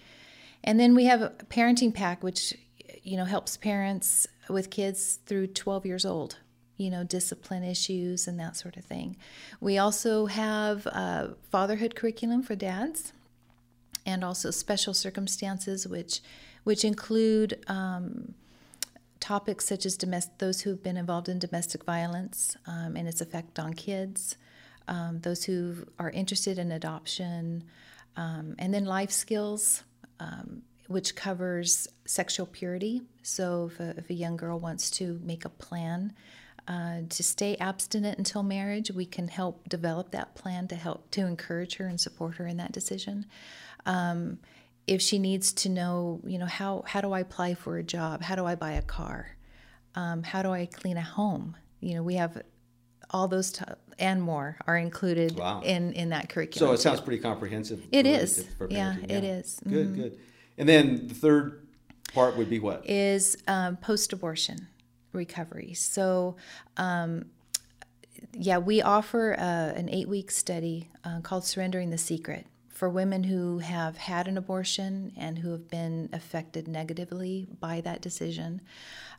And 0.64 0.80
then 0.80 0.94
we 0.94 1.04
have 1.04 1.20
a 1.20 1.30
parenting 1.50 1.92
pack, 1.92 2.22
which 2.22 2.54
you 3.02 3.16
know 3.16 3.26
helps 3.26 3.56
parents 3.56 4.26
with 4.48 4.70
kids 4.70 5.18
through 5.26 5.48
12 5.48 5.86
years 5.86 6.04
old 6.04 6.36
you 6.82 6.90
know, 6.90 7.04
discipline 7.04 7.64
issues 7.74 8.28
and 8.28 8.36
that 8.38 8.54
sort 8.56 8.76
of 8.76 8.84
thing. 8.84 9.08
We 9.60 9.74
also 9.84 10.26
have 10.26 10.78
a 10.86 11.36
fatherhood 11.50 11.92
curriculum 11.94 12.42
for 12.42 12.56
dads. 12.56 13.12
and 14.06 14.24
also 14.24 14.50
special 14.50 14.94
circumstances, 14.94 15.86
which 15.86 16.20
which 16.64 16.84
include 16.84 17.62
um, 17.66 18.34
topics 19.18 19.64
such 19.66 19.84
as 19.84 19.98
those 20.38 20.60
who've 20.60 20.82
been 20.82 20.96
involved 20.96 21.28
in 21.28 21.38
domestic 21.40 21.84
violence 21.84 22.56
um, 22.66 22.96
and 22.96 23.08
its 23.08 23.20
effect 23.20 23.58
on 23.58 23.74
kids, 23.74 24.36
um, 24.86 25.18
those 25.22 25.42
who 25.44 25.74
are 25.98 26.10
interested 26.10 26.58
in 26.58 26.70
adoption, 26.70 27.64
um, 28.16 28.54
and 28.60 28.72
then 28.72 28.84
life 28.84 29.10
skills, 29.10 29.82
um, 30.20 30.62
which 30.86 31.16
covers 31.16 31.88
sexual 32.04 32.46
purity. 32.46 33.02
So 33.22 33.70
if 33.72 33.80
a, 33.80 33.94
if 33.98 34.10
a 34.10 34.14
young 34.14 34.36
girl 34.36 34.60
wants 34.60 34.88
to 34.92 35.20
make 35.24 35.44
a 35.44 35.48
plan 35.48 36.12
uh, 36.68 37.00
to 37.08 37.22
stay 37.22 37.56
abstinent 37.56 38.18
until 38.18 38.42
marriage, 38.42 38.90
we 38.90 39.04
can 39.04 39.28
help 39.28 39.68
develop 39.68 40.10
that 40.12 40.34
plan 40.34 40.68
to 40.68 40.76
help 40.76 41.10
to 41.10 41.22
encourage 41.22 41.76
her 41.76 41.86
and 41.86 42.00
support 42.00 42.36
her 42.36 42.46
in 42.46 42.56
that 42.58 42.72
decision. 42.72 43.26
Um, 43.84 44.38
if 44.86 45.00
she 45.02 45.18
needs 45.18 45.52
to 45.52 45.68
know, 45.68 46.20
you 46.24 46.38
know, 46.38 46.46
how 46.46 46.84
how 46.86 47.00
do 47.00 47.12
I 47.12 47.20
apply 47.20 47.54
for 47.54 47.78
a 47.78 47.82
job? 47.82 48.22
How 48.22 48.36
do 48.36 48.44
I 48.46 48.54
buy 48.54 48.72
a 48.72 48.82
car? 48.82 49.36
Um, 49.94 50.22
how 50.22 50.42
do 50.42 50.50
I 50.50 50.66
clean 50.66 50.96
a 50.96 51.02
home? 51.02 51.56
You 51.80 51.94
know, 51.94 52.02
we 52.02 52.14
have 52.14 52.42
all 53.10 53.28
those 53.28 53.52
t- 53.52 53.64
and 53.98 54.22
more 54.22 54.56
are 54.66 54.76
included 54.76 55.36
wow. 55.36 55.60
in 55.64 55.92
in 55.92 56.10
that 56.10 56.28
curriculum. 56.28 56.70
So 56.70 56.74
it 56.74 56.80
sounds 56.80 57.00
pretty 57.00 57.22
comprehensive. 57.22 57.86
It 57.92 58.06
is. 58.06 58.46
Yeah, 58.68 58.96
yeah, 59.00 59.16
it 59.16 59.24
is. 59.24 59.60
Good, 59.64 59.88
mm-hmm. 59.88 60.02
good. 60.02 60.18
And 60.58 60.68
then 60.68 61.08
the 61.08 61.14
third 61.14 61.66
part 62.14 62.36
would 62.36 62.50
be 62.50 62.58
what? 62.58 62.88
Is 62.88 63.36
um, 63.46 63.76
post-abortion 63.76 64.68
recovery. 65.12 65.74
So. 65.74 66.36
Um, 66.76 67.26
yeah, 68.34 68.58
we 68.58 68.80
offer 68.80 69.34
uh, 69.34 69.76
an 69.76 69.88
eight 69.88 70.08
week 70.08 70.30
study 70.30 70.88
uh, 71.04 71.20
called 71.22 71.44
Surrendering 71.44 71.90
the 71.90 71.98
Secret 71.98 72.46
for 72.82 72.88
women 72.88 73.24
who 73.24 73.58
have 73.58 73.96
had 73.96 74.26
an 74.26 74.36
abortion 74.36 75.12
and 75.16 75.38
who 75.38 75.52
have 75.52 75.68
been 75.68 76.08
affected 76.12 76.66
negatively 76.66 77.46
by 77.60 77.80
that 77.80 78.00
decision. 78.00 78.60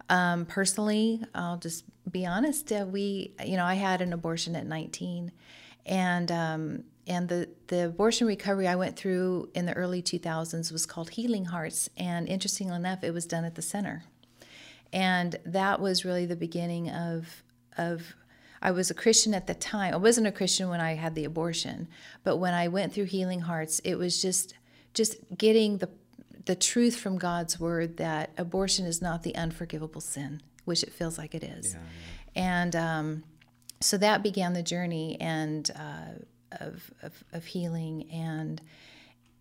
Um, 0.09 0.45
personally, 0.45 1.21
I'll 1.33 1.57
just 1.57 1.85
be 2.11 2.25
honest. 2.25 2.71
Uh, 2.71 2.85
we, 2.89 3.33
you 3.45 3.55
know, 3.55 3.63
I 3.63 3.75
had 3.75 4.01
an 4.01 4.11
abortion 4.11 4.55
at 4.55 4.65
19, 4.65 5.31
and 5.85 6.29
um, 6.29 6.83
and 7.07 7.29
the 7.29 7.49
the 7.67 7.85
abortion 7.85 8.27
recovery 8.27 8.67
I 8.67 8.75
went 8.75 8.97
through 8.97 9.49
in 9.53 9.65
the 9.65 9.73
early 9.73 10.01
2000s 10.01 10.71
was 10.71 10.85
called 10.85 11.11
Healing 11.11 11.45
Hearts, 11.45 11.89
and 11.95 12.27
interestingly 12.27 12.75
enough, 12.75 13.03
it 13.03 13.13
was 13.13 13.25
done 13.25 13.45
at 13.45 13.55
the 13.55 13.61
center, 13.61 14.03
and 14.93 15.35
that 15.45 15.81
was 15.81 16.05
really 16.05 16.25
the 16.25 16.35
beginning 16.35 16.89
of 16.89 17.43
of 17.77 18.15
I 18.61 18.71
was 18.71 18.89
a 18.89 18.93
Christian 18.93 19.33
at 19.33 19.47
the 19.47 19.53
time. 19.53 19.93
I 19.93 19.97
wasn't 19.97 20.27
a 20.27 20.31
Christian 20.31 20.69
when 20.69 20.79
I 20.79 20.93
had 20.93 21.15
the 21.15 21.25
abortion, 21.25 21.89
but 22.23 22.37
when 22.37 22.53
I 22.53 22.69
went 22.69 22.93
through 22.93 23.05
Healing 23.05 23.41
Hearts, 23.41 23.79
it 23.79 23.95
was 23.95 24.21
just 24.21 24.53
just 24.93 25.17
getting 25.37 25.79
the 25.79 25.89
the 26.45 26.55
truth 26.55 26.95
from 26.97 27.17
God's 27.17 27.59
word 27.59 27.97
that 27.97 28.31
abortion 28.37 28.85
is 28.85 29.01
not 29.01 29.23
the 29.23 29.35
unforgivable 29.35 30.01
sin, 30.01 30.41
which 30.65 30.83
it 30.83 30.91
feels 30.91 31.17
like 31.17 31.33
it 31.33 31.43
is. 31.43 31.73
Yeah, 31.73 31.79
yeah. 31.79 32.43
And 32.43 32.75
um, 32.75 33.23
so 33.81 33.97
that 33.97 34.23
began 34.23 34.53
the 34.53 34.63
journey 34.63 35.17
and 35.19 35.69
uh, 35.75 36.55
of, 36.59 36.91
of, 37.01 37.23
of 37.33 37.45
healing 37.45 38.09
and 38.11 38.61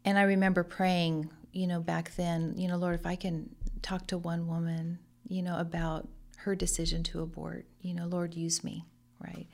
and 0.04 0.18
I 0.18 0.23
remember 0.23 0.64
praying, 0.64 1.30
you 1.52 1.68
know, 1.68 1.80
back 1.80 2.16
then, 2.16 2.54
you 2.56 2.66
know, 2.66 2.76
Lord, 2.76 2.97
if 2.97 3.06
I 3.06 3.14
can 3.14 3.54
talk 3.82 4.09
to 4.09 4.18
one 4.18 4.49
woman, 4.49 4.99
you 5.33 5.43
know, 5.43 5.59
about 5.59 6.09
her 6.39 6.55
decision 6.55 7.03
to 7.05 7.23
abort, 7.23 7.65
you 7.81 7.95
know, 7.95 8.07
Lord, 8.07 8.35
use 8.35 8.62
me, 8.62 8.85
right? 9.21 9.47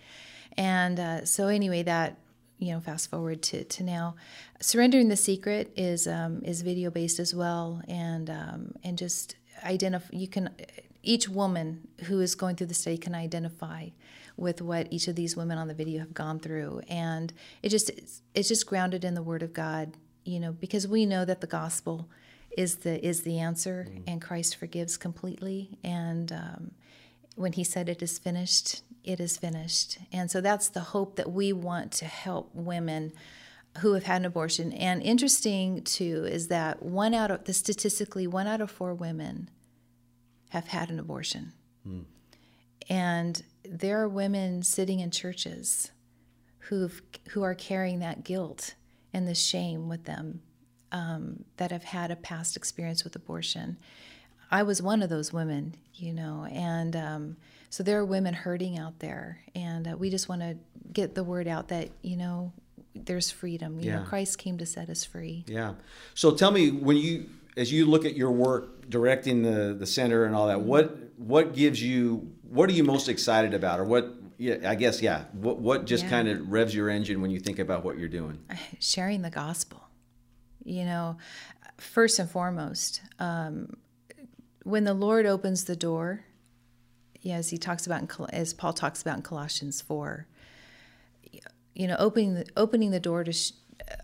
And 0.57 0.99
uh, 0.99 1.25
so 1.25 1.49
anyway, 1.49 1.83
that 1.85 2.19
you 2.59 2.73
know, 2.73 2.81
fast 2.81 3.09
forward 3.09 3.41
to, 3.43 3.63
to 3.63 3.85
now, 3.85 4.17
surrendering 4.61 5.09
the 5.09 5.17
secret 5.17 5.73
is 5.77 6.09
um, 6.09 6.43
is 6.45 6.63
video 6.63 6.91
based 6.91 7.21
as 7.21 7.35
well, 7.35 7.83
and 7.87 8.29
um, 8.29 8.73
and 8.83 8.99
just 8.99 9.37
identify. 9.65 10.09
You 10.13 10.27
can 10.27 10.51
each 11.03 11.29
woman 11.29 11.87
who 12.05 12.21
is 12.21 12.35
going 12.35 12.57
through 12.57 12.67
the 12.67 12.75
study 12.75 12.99
can 12.99 13.15
identify 13.15 13.91
with 14.37 14.61
what 14.61 14.89
each 14.91 15.07
of 15.09 15.15
these 15.15 15.37
women 15.37 15.57
on 15.59 15.69
the 15.69 15.75
video 15.75 16.01
have 16.01 16.15
gone 16.15 16.41
through, 16.41 16.83
and 16.89 17.33
it 17.63 17.69
just 17.69 17.91
it's, 17.91 18.23
it's 18.35 18.49
just 18.49 18.67
grounded 18.67 19.05
in 19.05 19.15
the 19.15 19.23
Word 19.23 19.45
of 19.45 19.53
God, 19.53 19.93
you 20.25 20.41
know, 20.41 20.51
because 20.51 20.89
we 20.89 21.07
know 21.07 21.25
that 21.25 21.41
the 21.41 21.47
gospel 21.47 22.09
is 22.59 22.79
the 22.79 23.07
is 23.07 23.23
the 23.23 23.39
answer, 23.39 23.87
mm. 23.89 24.03
and 24.09 24.21
Christ 24.21 24.57
forgives 24.57 24.97
completely, 24.97 25.79
and 25.85 26.33
um, 26.33 26.71
when 27.37 27.53
He 27.53 27.63
said 27.63 27.89
it 27.89 28.03
is 28.03 28.19
finished, 28.19 28.83
it 29.05 29.21
is 29.21 29.37
finished. 29.37 29.99
And 30.13 30.29
so 30.29 30.41
that's 30.41 30.69
the 30.69 30.81
hope 30.81 31.15
that 31.17 31.31
we 31.31 31.53
want 31.53 31.93
to 31.93 32.05
help 32.05 32.51
women 32.53 33.13
who 33.79 33.93
have 33.93 34.03
had 34.03 34.23
an 34.23 34.27
abortion. 34.27 34.73
And 34.73 35.01
interesting 35.03 35.85
too 35.85 36.25
is 36.25 36.49
that 36.49 36.83
one 36.83 37.15
out 37.15 37.31
of 37.31 37.45
the 37.45 37.53
statistically 37.53 38.27
one 38.27 38.49
out 38.49 38.61
of 38.61 38.73
four 38.73 38.93
women 38.93 39.51
have 40.51 40.67
had 40.67 40.91
an 40.91 40.99
abortion. 40.99 41.53
Hmm. 41.85 42.01
And 42.91 43.41
there 43.65 44.01
are 44.01 44.09
women 44.09 44.65
sitting 44.65 44.99
in 44.99 45.13
churches 45.13 45.93
who've 46.59 47.01
who 47.29 47.45
are 47.45 47.55
carrying 47.55 48.01
that 48.01 48.25
guilt 48.25 48.75
and 49.15 49.29
the 49.29 49.35
shame 49.35 49.89
with 49.89 50.05
them 50.05 50.43
um, 50.93 51.45
that 51.57 51.71
have 51.71 51.85
had 51.85 52.11
a 52.11 52.17
past 52.17 52.57
experience 52.57 53.05
with 53.05 53.15
abortion. 53.17 53.77
I 54.51 54.63
was 54.63 54.81
one 54.81 55.03
of 55.03 55.11
those 55.11 55.33
women, 55.33 55.75
you 55.95 56.13
know, 56.13 56.47
and 56.51 56.97
um, 56.97 57.37
so 57.71 57.83
there 57.83 57.99
are 57.99 58.05
women 58.05 58.35
hurting 58.35 58.79
out 58.79 58.99
there, 58.99 59.41
and 59.55 59.89
uh, 59.89 59.97
we 59.97 60.09
just 60.11 60.29
want 60.29 60.41
to 60.41 60.57
get 60.93 61.15
the 61.15 61.23
word 61.25 61.47
out 61.47 61.69
that 61.69 61.91
you 62.03 62.17
know 62.17 62.53
there's 62.95 63.31
freedom. 63.31 63.79
You 63.79 63.91
yeah. 63.91 63.99
know, 63.99 64.05
Christ 64.05 64.39
came 64.39 64.59
to 64.59 64.67
set 64.67 64.89
us 64.89 65.05
free. 65.05 65.45
Yeah. 65.47 65.75
So 66.15 66.33
tell 66.33 66.51
me 66.51 66.71
when 66.71 66.97
you 66.97 67.29
as 67.57 67.73
you 67.73 67.87
look 67.87 68.05
at 68.05 68.17
your 68.17 68.31
work 68.31 68.89
directing 68.89 69.43
the 69.43 69.75
the 69.75 69.87
center 69.87 70.25
and 70.25 70.35
all 70.35 70.49
that, 70.49 70.61
what 70.61 70.97
what 71.19 71.55
gives 71.55 71.83
you 71.83 72.33
what 72.49 72.71
are 72.71 72.73
you 72.73 72.85
most 72.85 73.09
excited 73.09 73.55
about, 73.55 73.81
or 73.81 73.85
what? 73.85 74.15
Yeah, 74.39 74.71
I 74.71 74.77
guess 74.77 75.03
yeah. 75.03 75.25
What 75.33 75.59
what 75.59 75.85
just 75.85 76.05
yeah. 76.05 76.11
kind 76.11 76.29
of 76.29 76.51
revs 76.51 76.75
your 76.75 76.89
engine 76.89 77.21
when 77.21 77.31
you 77.31 77.41
think 77.41 77.59
about 77.59 77.85
what 77.85 77.99
you're 77.99 78.09
doing? 78.09 78.39
Sharing 78.79 79.23
the 79.23 79.31
gospel. 79.31 79.88
You 80.65 80.85
know, 80.85 81.17
first 81.79 82.19
and 82.19 82.31
foremost, 82.31 83.01
um, 83.19 83.77
when 84.65 84.85
the 84.85 84.95
Lord 84.95 85.25
opens 85.25 85.65
the 85.65 85.77
door 85.77 86.25
yeah, 87.21 87.37
as 87.37 87.51
he 87.51 87.59
talks 87.59 87.87
about 87.87 88.03
in, 88.03 88.27
as 88.31 88.55
Paul 88.55 88.73
talks 88.73 89.03
about 89.03 89.17
in 89.17 89.23
Colossians 89.23 89.81
four, 89.81 90.27
you 91.75 91.87
know, 91.87 91.97
opening 91.99 92.35
the, 92.35 92.47
opening 92.57 92.91
the 92.91 93.01
door 93.01 93.25
to 93.25 93.33
sh- 93.33 93.53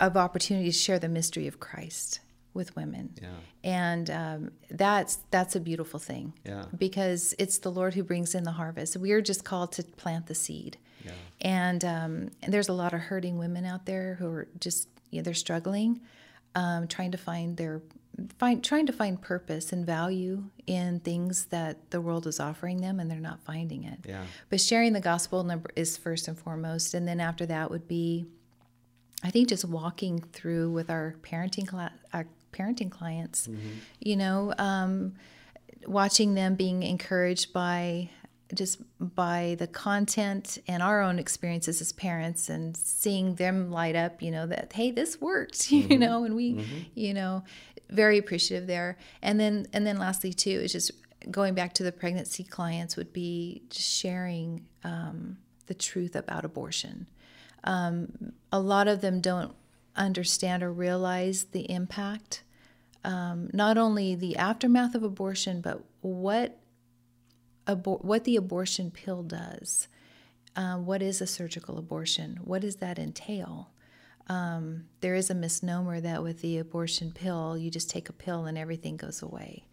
of 0.00 0.16
opportunity 0.16 0.66
to 0.66 0.76
share 0.76 0.98
the 0.98 1.08
mystery 1.08 1.46
of 1.46 1.60
Christ 1.60 2.20
with 2.52 2.74
women, 2.76 3.14
yeah. 3.20 3.28
and 3.64 4.10
um, 4.10 4.50
that's 4.70 5.18
that's 5.30 5.56
a 5.56 5.60
beautiful 5.60 5.98
thing, 5.98 6.34
yeah. 6.44 6.66
because 6.76 7.34
it's 7.38 7.58
the 7.58 7.70
Lord 7.70 7.94
who 7.94 8.02
brings 8.02 8.34
in 8.34 8.44
the 8.44 8.52
harvest. 8.52 8.96
We 8.96 9.12
are 9.12 9.20
just 9.20 9.44
called 9.44 9.72
to 9.72 9.82
plant 9.82 10.26
the 10.26 10.34
seed, 10.34 10.76
yeah. 11.04 11.12
and 11.40 11.84
um, 11.84 12.30
and 12.42 12.52
there's 12.52 12.68
a 12.68 12.72
lot 12.72 12.92
of 12.92 13.00
hurting 13.00 13.38
women 13.38 13.64
out 13.64 13.86
there 13.86 14.16
who 14.16 14.26
are 14.28 14.48
just 14.60 14.88
you 15.10 15.20
know, 15.20 15.24
they're 15.24 15.34
struggling, 15.34 16.00
um, 16.54 16.88
trying 16.88 17.12
to 17.12 17.18
find 17.18 17.56
their 17.56 17.82
find 18.38 18.62
trying 18.62 18.86
to 18.86 18.92
find 18.92 19.20
purpose 19.20 19.72
and 19.72 19.84
value 19.84 20.44
in 20.66 21.00
things 21.00 21.46
that 21.46 21.90
the 21.90 22.00
world 22.00 22.26
is 22.26 22.38
offering 22.38 22.80
them 22.80 23.00
and 23.00 23.10
they're 23.10 23.18
not 23.18 23.42
finding 23.42 23.84
it. 23.84 23.98
Yeah. 24.06 24.22
But 24.50 24.60
sharing 24.60 24.92
the 24.92 25.00
gospel 25.00 25.42
number 25.42 25.70
is 25.74 25.96
first 25.96 26.28
and 26.28 26.38
foremost 26.38 26.94
and 26.94 27.08
then 27.08 27.20
after 27.20 27.44
that 27.46 27.70
would 27.70 27.88
be 27.88 28.26
I 29.24 29.30
think 29.30 29.48
just 29.48 29.64
walking 29.64 30.20
through 30.20 30.70
with 30.70 30.90
our 30.90 31.16
parenting 31.22 31.68
cl- 31.68 31.90
our 32.12 32.26
parenting 32.52 32.90
clients. 32.90 33.48
Mm-hmm. 33.48 33.68
You 34.00 34.16
know, 34.16 34.54
um, 34.58 35.14
watching 35.86 36.34
them 36.34 36.54
being 36.54 36.82
encouraged 36.82 37.52
by 37.52 38.10
just 38.54 38.80
by 38.98 39.56
the 39.58 39.66
content 39.66 40.58
and 40.68 40.82
our 40.82 41.02
own 41.02 41.18
experiences 41.18 41.80
as 41.80 41.92
parents 41.92 42.48
and 42.48 42.76
seeing 42.76 43.34
them 43.34 43.70
light 43.70 43.96
up 43.96 44.22
you 44.22 44.30
know 44.30 44.46
that 44.46 44.72
hey 44.72 44.90
this 44.90 45.20
worked 45.20 45.54
mm-hmm. 45.70 45.92
you 45.92 45.98
know 45.98 46.24
and 46.24 46.34
we 46.34 46.54
mm-hmm. 46.54 46.78
you 46.94 47.14
know 47.14 47.42
very 47.90 48.18
appreciative 48.18 48.66
there. 48.66 48.96
And 49.22 49.38
then 49.38 49.66
and 49.72 49.86
then 49.86 49.98
lastly 49.98 50.32
too 50.32 50.50
is 50.50 50.72
just 50.72 50.90
going 51.30 51.54
back 51.54 51.72
to 51.74 51.82
the 51.82 51.92
pregnancy 51.92 52.44
clients 52.44 52.96
would 52.96 53.12
be 53.12 53.62
just 53.70 53.88
sharing 53.88 54.66
um, 54.82 55.38
the 55.66 55.74
truth 55.74 56.16
about 56.16 56.44
abortion. 56.44 57.08
Um, 57.64 58.32
a 58.52 58.60
lot 58.60 58.88
of 58.88 59.00
them 59.00 59.20
don't 59.20 59.54
understand 59.96 60.62
or 60.62 60.70
realize 60.70 61.44
the 61.44 61.70
impact, 61.70 62.42
um, 63.04 63.48
not 63.54 63.78
only 63.78 64.14
the 64.14 64.36
aftermath 64.36 64.94
of 64.94 65.02
abortion, 65.02 65.62
but 65.62 65.82
what 66.02 66.58
abor- 67.66 68.04
what 68.04 68.24
the 68.24 68.36
abortion 68.36 68.90
pill 68.90 69.22
does. 69.22 69.88
Uh, 70.56 70.76
what 70.76 71.02
is 71.02 71.20
a 71.20 71.26
surgical 71.26 71.78
abortion? 71.78 72.38
What 72.44 72.62
does 72.62 72.76
that 72.76 72.98
entail? 72.98 73.70
um, 74.28 74.84
there 75.00 75.14
is 75.14 75.30
a 75.30 75.34
misnomer 75.34 76.00
that 76.00 76.22
with 76.22 76.40
the 76.40 76.58
abortion 76.58 77.12
pill, 77.12 77.56
you 77.56 77.70
just 77.70 77.90
take 77.90 78.08
a 78.08 78.12
pill 78.12 78.46
and 78.46 78.56
everything 78.56 78.96
goes 78.96 79.22
away, 79.22 79.64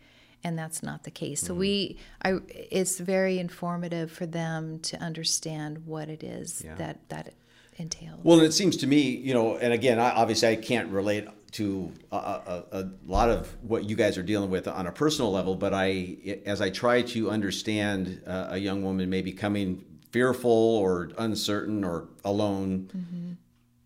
and 0.43 0.57
that's 0.57 0.83
not 0.83 1.03
the 1.03 1.11
case. 1.11 1.41
So 1.41 1.53
mm-hmm. 1.53 1.59
we, 1.59 1.97
I, 2.23 2.39
it's 2.49 2.99
very 2.99 3.39
informative 3.39 4.11
for 4.11 4.25
them 4.25 4.79
to 4.79 4.97
understand 4.97 5.85
what 5.85 6.09
it 6.09 6.23
is 6.23 6.63
yeah. 6.65 6.75
that 6.75 7.09
that 7.09 7.33
entails. 7.77 8.19
Well, 8.23 8.39
and 8.39 8.45
it 8.45 8.53
seems 8.53 8.75
to 8.77 8.87
me, 8.87 9.01
you 9.01 9.33
know, 9.33 9.55
and 9.55 9.71
again, 9.71 9.99
I, 9.99 10.11
obviously, 10.11 10.49
I 10.49 10.57
can't 10.57 10.89
relate 10.89 11.27
to 11.51 11.91
a, 12.11 12.15
a, 12.15 12.63
a, 12.71 12.89
lot 13.05 13.29
of 13.29 13.55
what 13.61 13.89
you 13.89 13.95
guys 13.95 14.17
are 14.17 14.23
dealing 14.23 14.49
with 14.49 14.67
on 14.67 14.87
a 14.87 14.91
personal 14.91 15.31
level, 15.31 15.55
but 15.55 15.73
I, 15.73 16.41
as 16.45 16.61
I 16.61 16.69
try 16.69 17.01
to 17.01 17.29
understand 17.29 18.21
uh, 18.25 18.47
a 18.51 18.57
young 18.57 18.83
woman 18.83 19.09
maybe 19.09 19.33
coming 19.33 19.83
fearful 20.11 20.51
or 20.51 21.11
uncertain 21.17 21.83
or 21.83 22.07
alone, 22.23 22.89
mm-hmm. 22.95 23.31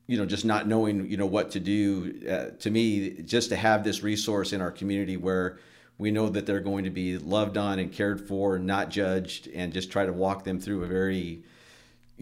you 0.08 0.18
know, 0.18 0.26
just 0.26 0.46
not 0.46 0.68
knowing, 0.68 1.10
you 1.10 1.18
know, 1.18 1.26
what 1.26 1.52
to 1.52 1.60
do. 1.60 2.22
Uh, 2.30 2.58
to 2.60 2.70
me, 2.70 3.22
just 3.24 3.50
to 3.50 3.56
have 3.56 3.84
this 3.84 4.04
resource 4.04 4.54
in 4.54 4.62
our 4.62 4.72
community 4.72 5.18
where 5.18 5.58
we 5.98 6.12
know 6.12 6.30
that 6.30 6.46
they're 6.46 6.60
going 6.60 6.84
to 6.84 6.90
be 6.90 7.18
loved 7.18 7.58
on 7.58 7.80
and 7.80 7.92
cared 7.92 8.28
for, 8.28 8.60
not 8.60 8.90
judged, 8.90 9.48
and 9.48 9.74
just 9.74 9.92
try 9.92 10.06
to 10.06 10.14
walk 10.14 10.44
them 10.44 10.60
through 10.60 10.84
a 10.84 10.88
very 10.88 11.44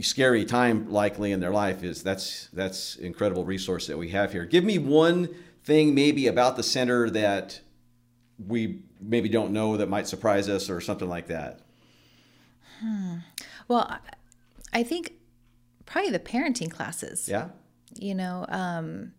scary 0.02 0.46
time 0.46 0.92
likely 0.92 1.32
in 1.32 1.40
their 1.40 1.52
life 1.52 1.84
is 1.84 2.02
that's 2.02 2.50
that's 2.54 2.96
incredible 2.96 3.46
resource 3.46 3.88
that 3.88 3.98
we 3.98 4.10
have 4.10 4.32
here. 4.32 4.46
Give 4.46 4.64
me 4.64 4.78
one 4.78 5.30
thing 5.64 5.94
maybe 5.94 6.28
about 6.28 6.56
the 6.56 6.64
center 6.64 7.10
that 7.12 7.62
we 8.48 8.82
maybe 9.00 9.30
don't 9.30 9.52
know 9.52 9.78
that 9.78 9.90
might 9.90 10.08
surprise 10.08 10.50
us 10.50 10.70
or 10.70 10.82
something 10.82 11.08
like 11.08 11.28
that. 11.28 11.60
Hmm. 12.80 13.18
Well, 13.68 14.00
I 14.74 14.84
think 14.84 15.14
probably 15.86 16.12
the 16.12 16.20
parenting 16.20 16.72
classes. 16.72 17.30
Yeah. 17.30 17.50
You 17.96 18.16
know, 18.16 18.46
um, 18.50 19.14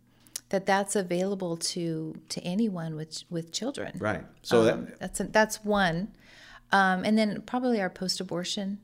that 0.49 0.67
that's 0.67 0.97
available 0.97 1.57
to 1.57 2.21
to 2.29 2.41
anyone 2.43 2.97
with 2.97 3.23
with 3.31 3.53
children. 3.53 3.97
Right. 3.99 4.25
So 4.43 4.61
um, 4.61 4.67
that, 4.67 4.99
that's 4.99 5.21
a, 5.21 5.25
that's 5.25 5.65
one, 5.65 6.09
um, 6.73 7.05
and 7.05 7.17
then 7.17 7.43
probably 7.43 7.81
our 7.81 7.91
post 7.91 8.21
abortion 8.21 8.79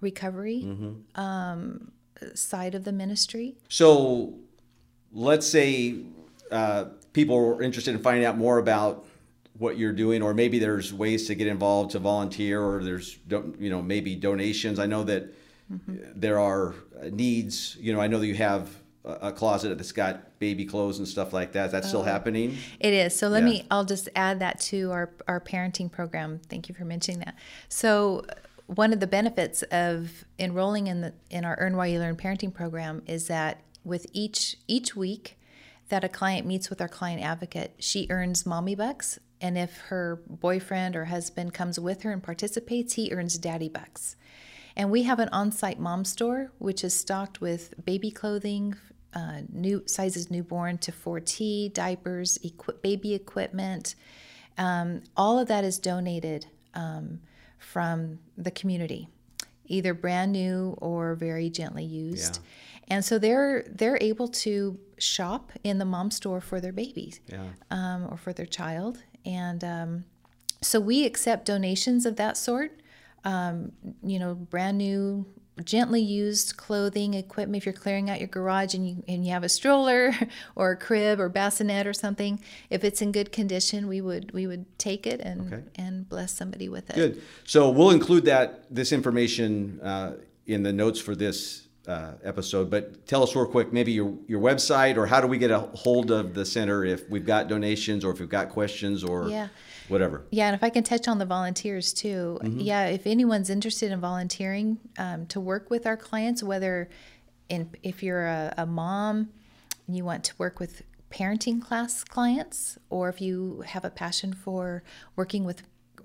recovery 0.00 0.62
mm-hmm. 0.64 1.20
um, 1.20 1.92
side 2.34 2.74
of 2.74 2.84
the 2.84 2.92
ministry. 2.92 3.56
So, 3.68 4.34
let's 5.12 5.46
say 5.46 5.96
uh, 6.50 6.86
people 7.12 7.36
are 7.36 7.62
interested 7.62 7.94
in 7.94 8.02
finding 8.02 8.24
out 8.24 8.36
more 8.36 8.58
about 8.58 9.06
what 9.58 9.76
you're 9.76 9.92
doing, 9.92 10.22
or 10.22 10.32
maybe 10.32 10.58
there's 10.58 10.92
ways 10.92 11.26
to 11.26 11.34
get 11.34 11.46
involved 11.46 11.90
to 11.92 11.98
volunteer, 11.98 12.62
or 12.62 12.82
there's 12.82 13.18
you 13.28 13.70
know 13.70 13.82
maybe 13.82 14.16
donations. 14.16 14.78
I 14.78 14.86
know 14.86 15.04
that 15.04 15.34
mm-hmm. 15.70 15.96
there 16.14 16.38
are 16.38 16.74
needs. 17.10 17.76
You 17.78 17.92
know, 17.92 18.00
I 18.00 18.06
know 18.06 18.18
that 18.18 18.26
you 18.26 18.34
have 18.34 18.70
a 19.04 19.32
closet 19.32 19.76
that's 19.76 19.92
got 19.92 20.38
baby 20.38 20.64
clothes 20.66 20.98
and 20.98 21.08
stuff 21.08 21.32
like 21.32 21.52
that. 21.52 21.66
Is 21.66 21.72
that 21.72 21.84
oh, 21.84 21.88
still 21.88 22.02
happening? 22.02 22.56
It 22.78 22.92
is. 22.92 23.16
So 23.18 23.28
let 23.28 23.42
yeah. 23.42 23.48
me. 23.48 23.66
I'll 23.70 23.84
just 23.84 24.08
add 24.14 24.40
that 24.40 24.60
to 24.60 24.90
our 24.92 25.10
our 25.28 25.40
parenting 25.40 25.90
program. 25.90 26.40
Thank 26.48 26.68
you 26.68 26.74
for 26.74 26.84
mentioning 26.84 27.20
that. 27.20 27.36
So 27.68 28.24
one 28.74 28.92
of 28.92 29.00
the 29.00 29.06
benefits 29.06 29.62
of 29.64 30.24
enrolling 30.38 30.86
in 30.86 31.00
the 31.00 31.12
in 31.28 31.44
our 31.44 31.56
Earn 31.58 31.76
While 31.76 31.88
You 31.88 31.98
Learn 31.98 32.16
parenting 32.16 32.54
program 32.54 33.02
is 33.06 33.26
that 33.26 33.62
with 33.84 34.06
each 34.12 34.56
each 34.68 34.94
week 34.94 35.38
that 35.88 36.04
a 36.04 36.08
client 36.08 36.46
meets 36.46 36.70
with 36.70 36.80
our 36.80 36.88
client 36.88 37.20
advocate, 37.20 37.74
she 37.80 38.06
earns 38.10 38.46
mommy 38.46 38.76
bucks, 38.76 39.18
and 39.40 39.58
if 39.58 39.78
her 39.88 40.22
boyfriend 40.28 40.94
or 40.94 41.06
husband 41.06 41.52
comes 41.52 41.80
with 41.80 42.02
her 42.02 42.12
and 42.12 42.22
participates, 42.22 42.94
he 42.94 43.12
earns 43.12 43.38
daddy 43.38 43.68
bucks. 43.68 44.14
And 44.76 44.92
we 44.92 45.02
have 45.02 45.18
an 45.18 45.28
on-site 45.30 45.80
mom 45.80 46.04
store 46.04 46.52
which 46.58 46.84
is 46.84 46.94
stocked 46.94 47.40
with 47.40 47.74
baby 47.84 48.12
clothing, 48.12 48.76
uh, 49.12 49.40
new 49.52 49.82
sizes 49.86 50.30
newborn 50.30 50.78
to 50.78 50.92
4T, 50.92 51.72
diapers, 51.72 52.38
equi- 52.44 52.76
baby 52.82 53.14
equipment. 53.14 53.96
Um, 54.56 55.02
all 55.16 55.40
of 55.40 55.48
that 55.48 55.64
is 55.64 55.80
donated. 55.80 56.46
Um, 56.72 57.20
from 57.60 58.18
the 58.36 58.50
community, 58.50 59.08
either 59.66 59.94
brand 59.94 60.32
new 60.32 60.76
or 60.78 61.14
very 61.14 61.48
gently 61.48 61.84
used. 61.84 62.36
Yeah. 62.36 62.96
And 62.96 63.04
so 63.04 63.18
they're 63.18 63.64
they're 63.68 63.98
able 64.00 64.26
to 64.26 64.78
shop 64.98 65.52
in 65.62 65.78
the 65.78 65.84
mom 65.84 66.10
store 66.10 66.40
for 66.40 66.60
their 66.60 66.72
babies 66.72 67.20
yeah. 67.28 67.44
um, 67.70 68.08
or 68.10 68.16
for 68.16 68.32
their 68.32 68.46
child. 68.46 68.98
And 69.24 69.62
um, 69.62 70.04
so 70.60 70.80
we 70.80 71.06
accept 71.06 71.44
donations 71.44 72.04
of 72.04 72.16
that 72.16 72.36
sort. 72.36 72.80
Um, 73.22 73.72
you 74.02 74.18
know, 74.18 74.34
brand 74.34 74.78
new 74.78 75.26
gently 75.60 76.00
used 76.00 76.56
clothing 76.56 77.14
equipment 77.14 77.62
if 77.62 77.66
you're 77.66 77.72
clearing 77.72 78.10
out 78.10 78.18
your 78.18 78.28
garage 78.28 78.74
and 78.74 78.88
you 78.88 79.02
and 79.08 79.24
you 79.24 79.32
have 79.32 79.44
a 79.44 79.48
stroller 79.48 80.12
or 80.56 80.72
a 80.72 80.76
crib 80.76 81.20
or 81.20 81.28
bassinet 81.28 81.86
or 81.86 81.92
something. 81.92 82.40
If 82.68 82.84
it's 82.84 83.02
in 83.02 83.12
good 83.12 83.32
condition 83.32 83.88
we 83.88 84.00
would 84.00 84.32
we 84.32 84.46
would 84.46 84.78
take 84.78 85.06
it 85.06 85.20
and 85.20 85.52
okay. 85.52 85.62
and 85.76 86.08
bless 86.08 86.32
somebody 86.32 86.68
with 86.68 86.90
it. 86.90 86.96
Good. 86.96 87.22
So 87.44 87.70
we'll 87.70 87.90
include 87.90 88.24
that 88.26 88.64
this 88.70 88.92
information 88.92 89.80
uh, 89.80 90.16
in 90.46 90.62
the 90.62 90.72
notes 90.72 91.00
for 91.00 91.14
this 91.14 91.68
uh, 91.86 92.12
episode 92.22 92.70
but 92.70 93.06
tell 93.06 93.22
us 93.22 93.34
real 93.34 93.46
quick 93.46 93.72
maybe 93.72 93.90
your 93.90 94.14
your 94.28 94.40
website 94.40 94.96
or 94.96 95.06
how 95.06 95.20
do 95.20 95.26
we 95.26 95.38
get 95.38 95.50
a 95.50 95.58
hold 95.58 96.10
of 96.10 96.34
the 96.34 96.44
center 96.44 96.84
if 96.84 97.08
we've 97.08 97.24
got 97.24 97.48
donations 97.48 98.04
or 98.04 98.12
if 98.12 98.20
we've 98.20 98.28
got 98.28 98.50
questions 98.50 99.02
or 99.02 99.28
yeah 99.28 99.48
whatever. 99.90 100.26
Yeah, 100.30 100.46
and 100.46 100.54
if 100.54 100.62
I 100.62 100.70
can 100.70 100.84
touch 100.84 101.08
on 101.08 101.18
the 101.18 101.26
volunteers 101.26 101.92
too, 101.92 102.38
mm-hmm. 102.42 102.60
yeah, 102.60 102.86
if 102.86 103.06
anyone's 103.06 103.50
interested 103.50 103.92
in 103.92 104.00
volunteering 104.00 104.78
um, 104.98 105.26
to 105.26 105.40
work 105.40 105.70
with 105.70 105.86
our 105.86 105.96
clients, 105.96 106.42
whether 106.42 106.88
in 107.48 107.70
if 107.82 108.02
you're 108.02 108.26
a, 108.26 108.54
a 108.58 108.66
mom 108.66 109.30
and 109.86 109.96
you 109.96 110.04
want 110.04 110.24
to 110.24 110.34
work 110.38 110.60
with 110.60 110.82
parenting 111.10 111.60
class 111.60 112.04
clients, 112.04 112.78
or 112.88 113.08
if 113.08 113.20
you 113.20 113.62
have 113.66 113.84
a 113.84 113.90
passion 113.90 114.32
for 114.32 114.82
working 115.16 115.44
with 115.44 115.62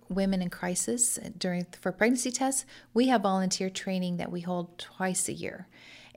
women 0.10 0.42
in 0.42 0.50
crisis 0.50 1.18
during 1.38 1.66
for 1.80 1.92
pregnancy 1.92 2.32
tests, 2.32 2.66
we 2.94 3.08
have 3.08 3.22
volunteer 3.22 3.70
training 3.70 4.18
that 4.18 4.32
we 4.32 4.42
hold 4.42 4.78
twice 4.78 5.30
a 5.30 5.34
year, 5.34 5.68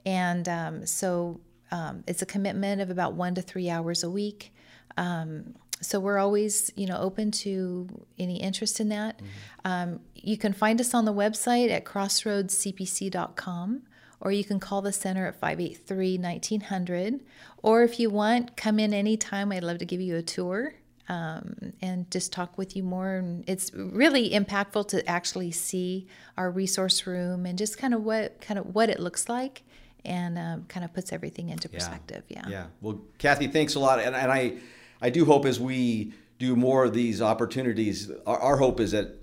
and 0.05 0.49
um, 0.49 0.85
so 0.85 1.39
um, 1.71 2.03
it's 2.07 2.21
a 2.21 2.25
commitment 2.25 2.81
of 2.81 2.89
about 2.89 3.13
one 3.13 3.35
to 3.35 3.41
three 3.41 3.69
hours 3.69 4.03
a 4.03 4.09
week. 4.09 4.53
Um, 4.97 5.55
so 5.81 5.99
we're 5.99 6.17
always 6.17 6.71
you 6.75 6.85
know 6.87 6.97
open 6.97 7.31
to 7.31 7.87
any 8.17 8.41
interest 8.41 8.79
in 8.79 8.89
that. 8.89 9.17
Mm-hmm. 9.17 9.27
um, 9.65 9.99
you 10.15 10.37
can 10.37 10.53
find 10.53 10.79
us 10.81 10.93
on 10.93 11.05
the 11.05 11.13
website 11.13 11.71
at 11.71 11.85
crossroadscpc.com 11.85 13.83
or 14.21 14.31
you 14.31 14.43
can 14.43 14.59
call 14.59 14.81
the 14.81 14.91
center 14.91 15.25
at 15.27 15.39
583-1900 15.39 17.21
or 17.63 17.83
if 17.83 17.99
you 17.99 18.09
want 18.09 18.57
come 18.57 18.79
in 18.79 18.93
anytime. 18.93 19.51
I'd 19.51 19.63
love 19.63 19.77
to 19.79 19.85
give 19.85 20.01
you 20.01 20.17
a 20.17 20.21
tour 20.21 20.73
um, 21.07 21.73
and 21.81 22.09
just 22.11 22.31
talk 22.31 22.57
with 22.57 22.75
you 22.75 22.83
more. 22.83 23.15
And 23.15 23.43
it's 23.47 23.73
really 23.73 24.31
impactful 24.31 24.89
to 24.89 25.07
actually 25.09 25.51
see 25.51 26.07
our 26.37 26.51
resource 26.51 27.07
room 27.07 27.45
and 27.45 27.57
just 27.57 27.77
kind 27.77 27.93
of 27.93 28.03
what 28.03 28.41
kind 28.41 28.59
of 28.59 28.75
what 28.75 28.89
it 28.89 28.99
looks 28.99 29.27
like 29.27 29.63
and 30.05 30.37
um, 30.37 30.65
kind 30.69 30.85
of 30.85 30.93
puts 30.93 31.11
everything 31.11 31.49
into 31.49 31.67
perspective. 31.67 32.23
Yeah. 32.29 32.47
Yeah. 32.47 32.65
Well 32.81 33.01
kathy 33.17 33.47
thanks 33.47 33.75
a 33.75 33.79
lot. 33.79 33.99
And, 33.99 34.15
and 34.15 34.31
i 34.31 34.53
I 35.01 35.09
do 35.09 35.25
hope 35.25 35.45
as 35.45 35.59
we 35.59 36.13
do 36.37 36.55
more 36.55 36.85
of 36.85 36.93
these 36.93 37.21
opportunities, 37.21 38.11
our, 38.25 38.39
our 38.39 38.57
hope 38.57 38.79
is 38.79 38.91
that 38.91 39.21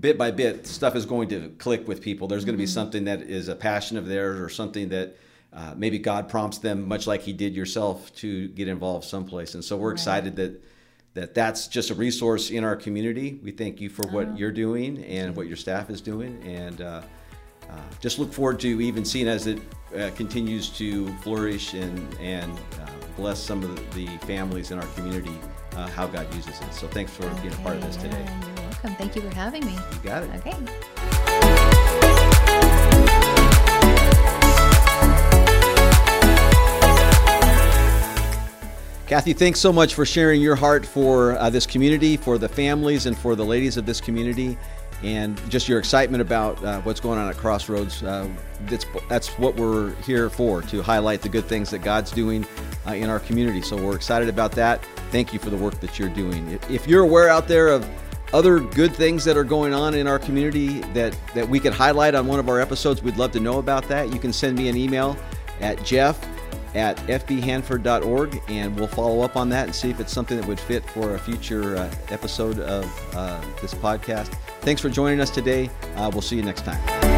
bit 0.00 0.16
by 0.16 0.30
bit 0.30 0.66
stuff 0.66 0.96
is 0.96 1.06
going 1.06 1.28
to 1.28 1.50
click 1.58 1.86
with 1.86 2.00
people. 2.00 2.26
There's 2.26 2.44
going 2.44 2.54
to 2.54 2.58
be 2.58 2.64
mm-hmm. 2.64 2.72
something 2.72 3.04
that 3.04 3.22
is 3.22 3.48
a 3.48 3.54
passion 3.54 3.96
of 3.96 4.06
theirs 4.06 4.40
or 4.40 4.48
something 4.48 4.88
that 4.88 5.16
uh, 5.52 5.74
maybe 5.76 5.98
God 5.98 6.28
prompts 6.28 6.58
them, 6.58 6.88
much 6.88 7.06
like 7.06 7.22
He 7.22 7.32
did 7.32 7.54
yourself, 7.54 8.14
to 8.16 8.48
get 8.48 8.66
involved 8.66 9.06
someplace. 9.06 9.54
And 9.54 9.64
so 9.64 9.76
we're 9.76 9.90
right. 9.90 9.94
excited 9.94 10.36
that 10.36 10.62
that 11.14 11.32
that's 11.32 11.68
just 11.68 11.90
a 11.90 11.94
resource 11.94 12.50
in 12.50 12.64
our 12.64 12.74
community. 12.74 13.38
We 13.40 13.52
thank 13.52 13.80
you 13.80 13.88
for 13.88 14.08
what 14.08 14.26
oh. 14.26 14.34
you're 14.36 14.50
doing 14.50 15.04
and 15.04 15.36
what 15.36 15.46
your 15.46 15.56
staff 15.56 15.88
is 15.90 16.00
doing, 16.00 16.42
and 16.42 16.80
uh, 16.80 17.02
uh, 17.74 17.80
just 18.00 18.18
look 18.18 18.32
forward 18.32 18.60
to 18.60 18.80
even 18.80 19.04
seeing 19.04 19.28
as 19.28 19.46
it 19.46 19.58
uh, 19.96 20.10
continues 20.16 20.68
to 20.70 21.08
flourish 21.18 21.74
and 21.74 22.14
and 22.20 22.52
uh, 22.80 22.86
bless 23.16 23.38
some 23.38 23.62
of 23.62 23.94
the, 23.94 24.06
families 24.26 24.70
in 24.70 24.78
our 24.78 24.86
community 24.88 25.38
uh, 25.76 25.86
how 25.88 26.06
God 26.06 26.32
uses 26.34 26.60
it. 26.60 26.72
So 26.72 26.88
thanks 26.88 27.12
for 27.12 27.24
okay, 27.26 27.42
being 27.42 27.54
a 27.54 27.56
part 27.58 27.76
of 27.76 27.82
this 27.82 27.96
today. 27.96 28.20
Yeah, 28.24 28.46
you're 28.46 28.54
welcome. 28.56 28.94
Thank 28.96 29.16
you 29.16 29.22
for 29.22 29.34
having 29.34 29.64
me. 29.64 29.72
You 29.72 29.98
got 30.02 30.22
it. 30.22 30.30
Okay. 30.36 30.54
Kathy, 39.06 39.32
thanks 39.32 39.60
so 39.60 39.72
much 39.72 39.94
for 39.94 40.06
sharing 40.06 40.40
your 40.40 40.56
heart 40.56 40.84
for 40.84 41.38
uh, 41.38 41.50
this 41.50 41.66
community, 41.66 42.16
for 42.16 42.38
the 42.38 42.48
families, 42.48 43.06
and 43.06 43.16
for 43.16 43.36
the 43.36 43.44
ladies 43.44 43.76
of 43.76 43.86
this 43.86 44.00
community 44.00 44.56
and 45.02 45.40
just 45.50 45.68
your 45.68 45.78
excitement 45.78 46.20
about 46.20 46.62
uh, 46.64 46.80
what's 46.82 47.00
going 47.00 47.18
on 47.18 47.28
at 47.28 47.36
Crossroads. 47.36 48.02
Uh, 48.02 48.28
that's, 48.66 48.86
that's 49.08 49.28
what 49.38 49.56
we're 49.56 49.94
here 49.96 50.30
for, 50.30 50.62
to 50.62 50.82
highlight 50.82 51.22
the 51.22 51.28
good 51.28 51.44
things 51.44 51.70
that 51.70 51.80
God's 51.80 52.10
doing 52.10 52.46
uh, 52.86 52.92
in 52.92 53.10
our 53.10 53.20
community. 53.20 53.60
So 53.60 53.76
we're 53.76 53.96
excited 53.96 54.28
about 54.28 54.52
that. 54.52 54.84
Thank 55.10 55.32
you 55.32 55.38
for 55.38 55.50
the 55.50 55.56
work 55.56 55.80
that 55.80 55.98
you're 55.98 56.08
doing. 56.08 56.58
If 56.70 56.86
you're 56.86 57.02
aware 57.02 57.28
out 57.28 57.48
there 57.48 57.68
of 57.68 57.88
other 58.32 58.60
good 58.60 58.94
things 58.94 59.24
that 59.24 59.36
are 59.36 59.44
going 59.44 59.72
on 59.74 59.94
in 59.94 60.06
our 60.06 60.18
community 60.18 60.80
that, 60.92 61.16
that 61.34 61.48
we 61.48 61.60
could 61.60 61.72
highlight 61.72 62.14
on 62.14 62.26
one 62.26 62.40
of 62.40 62.48
our 62.48 62.60
episodes, 62.60 63.02
we'd 63.02 63.16
love 63.16 63.32
to 63.32 63.40
know 63.40 63.58
about 63.58 63.86
that. 63.88 64.12
You 64.12 64.18
can 64.18 64.32
send 64.32 64.56
me 64.56 64.68
an 64.68 64.76
email 64.76 65.16
at 65.60 65.84
jeff 65.84 66.18
at 66.74 66.96
fbhanford.org 66.96 68.42
and 68.48 68.74
we'll 68.74 68.88
follow 68.88 69.20
up 69.20 69.36
on 69.36 69.48
that 69.48 69.66
and 69.66 69.74
see 69.74 69.90
if 69.90 70.00
it's 70.00 70.12
something 70.12 70.36
that 70.36 70.46
would 70.46 70.58
fit 70.58 70.84
for 70.90 71.14
a 71.14 71.18
future 71.18 71.76
uh, 71.76 71.94
episode 72.08 72.58
of 72.58 72.84
uh, 73.14 73.40
this 73.60 73.74
podcast. 73.74 74.36
Thanks 74.64 74.80
for 74.80 74.88
joining 74.88 75.20
us 75.20 75.28
today. 75.28 75.68
Uh, 75.94 76.10
we'll 76.10 76.22
see 76.22 76.36
you 76.36 76.42
next 76.42 76.64
time. 76.64 77.13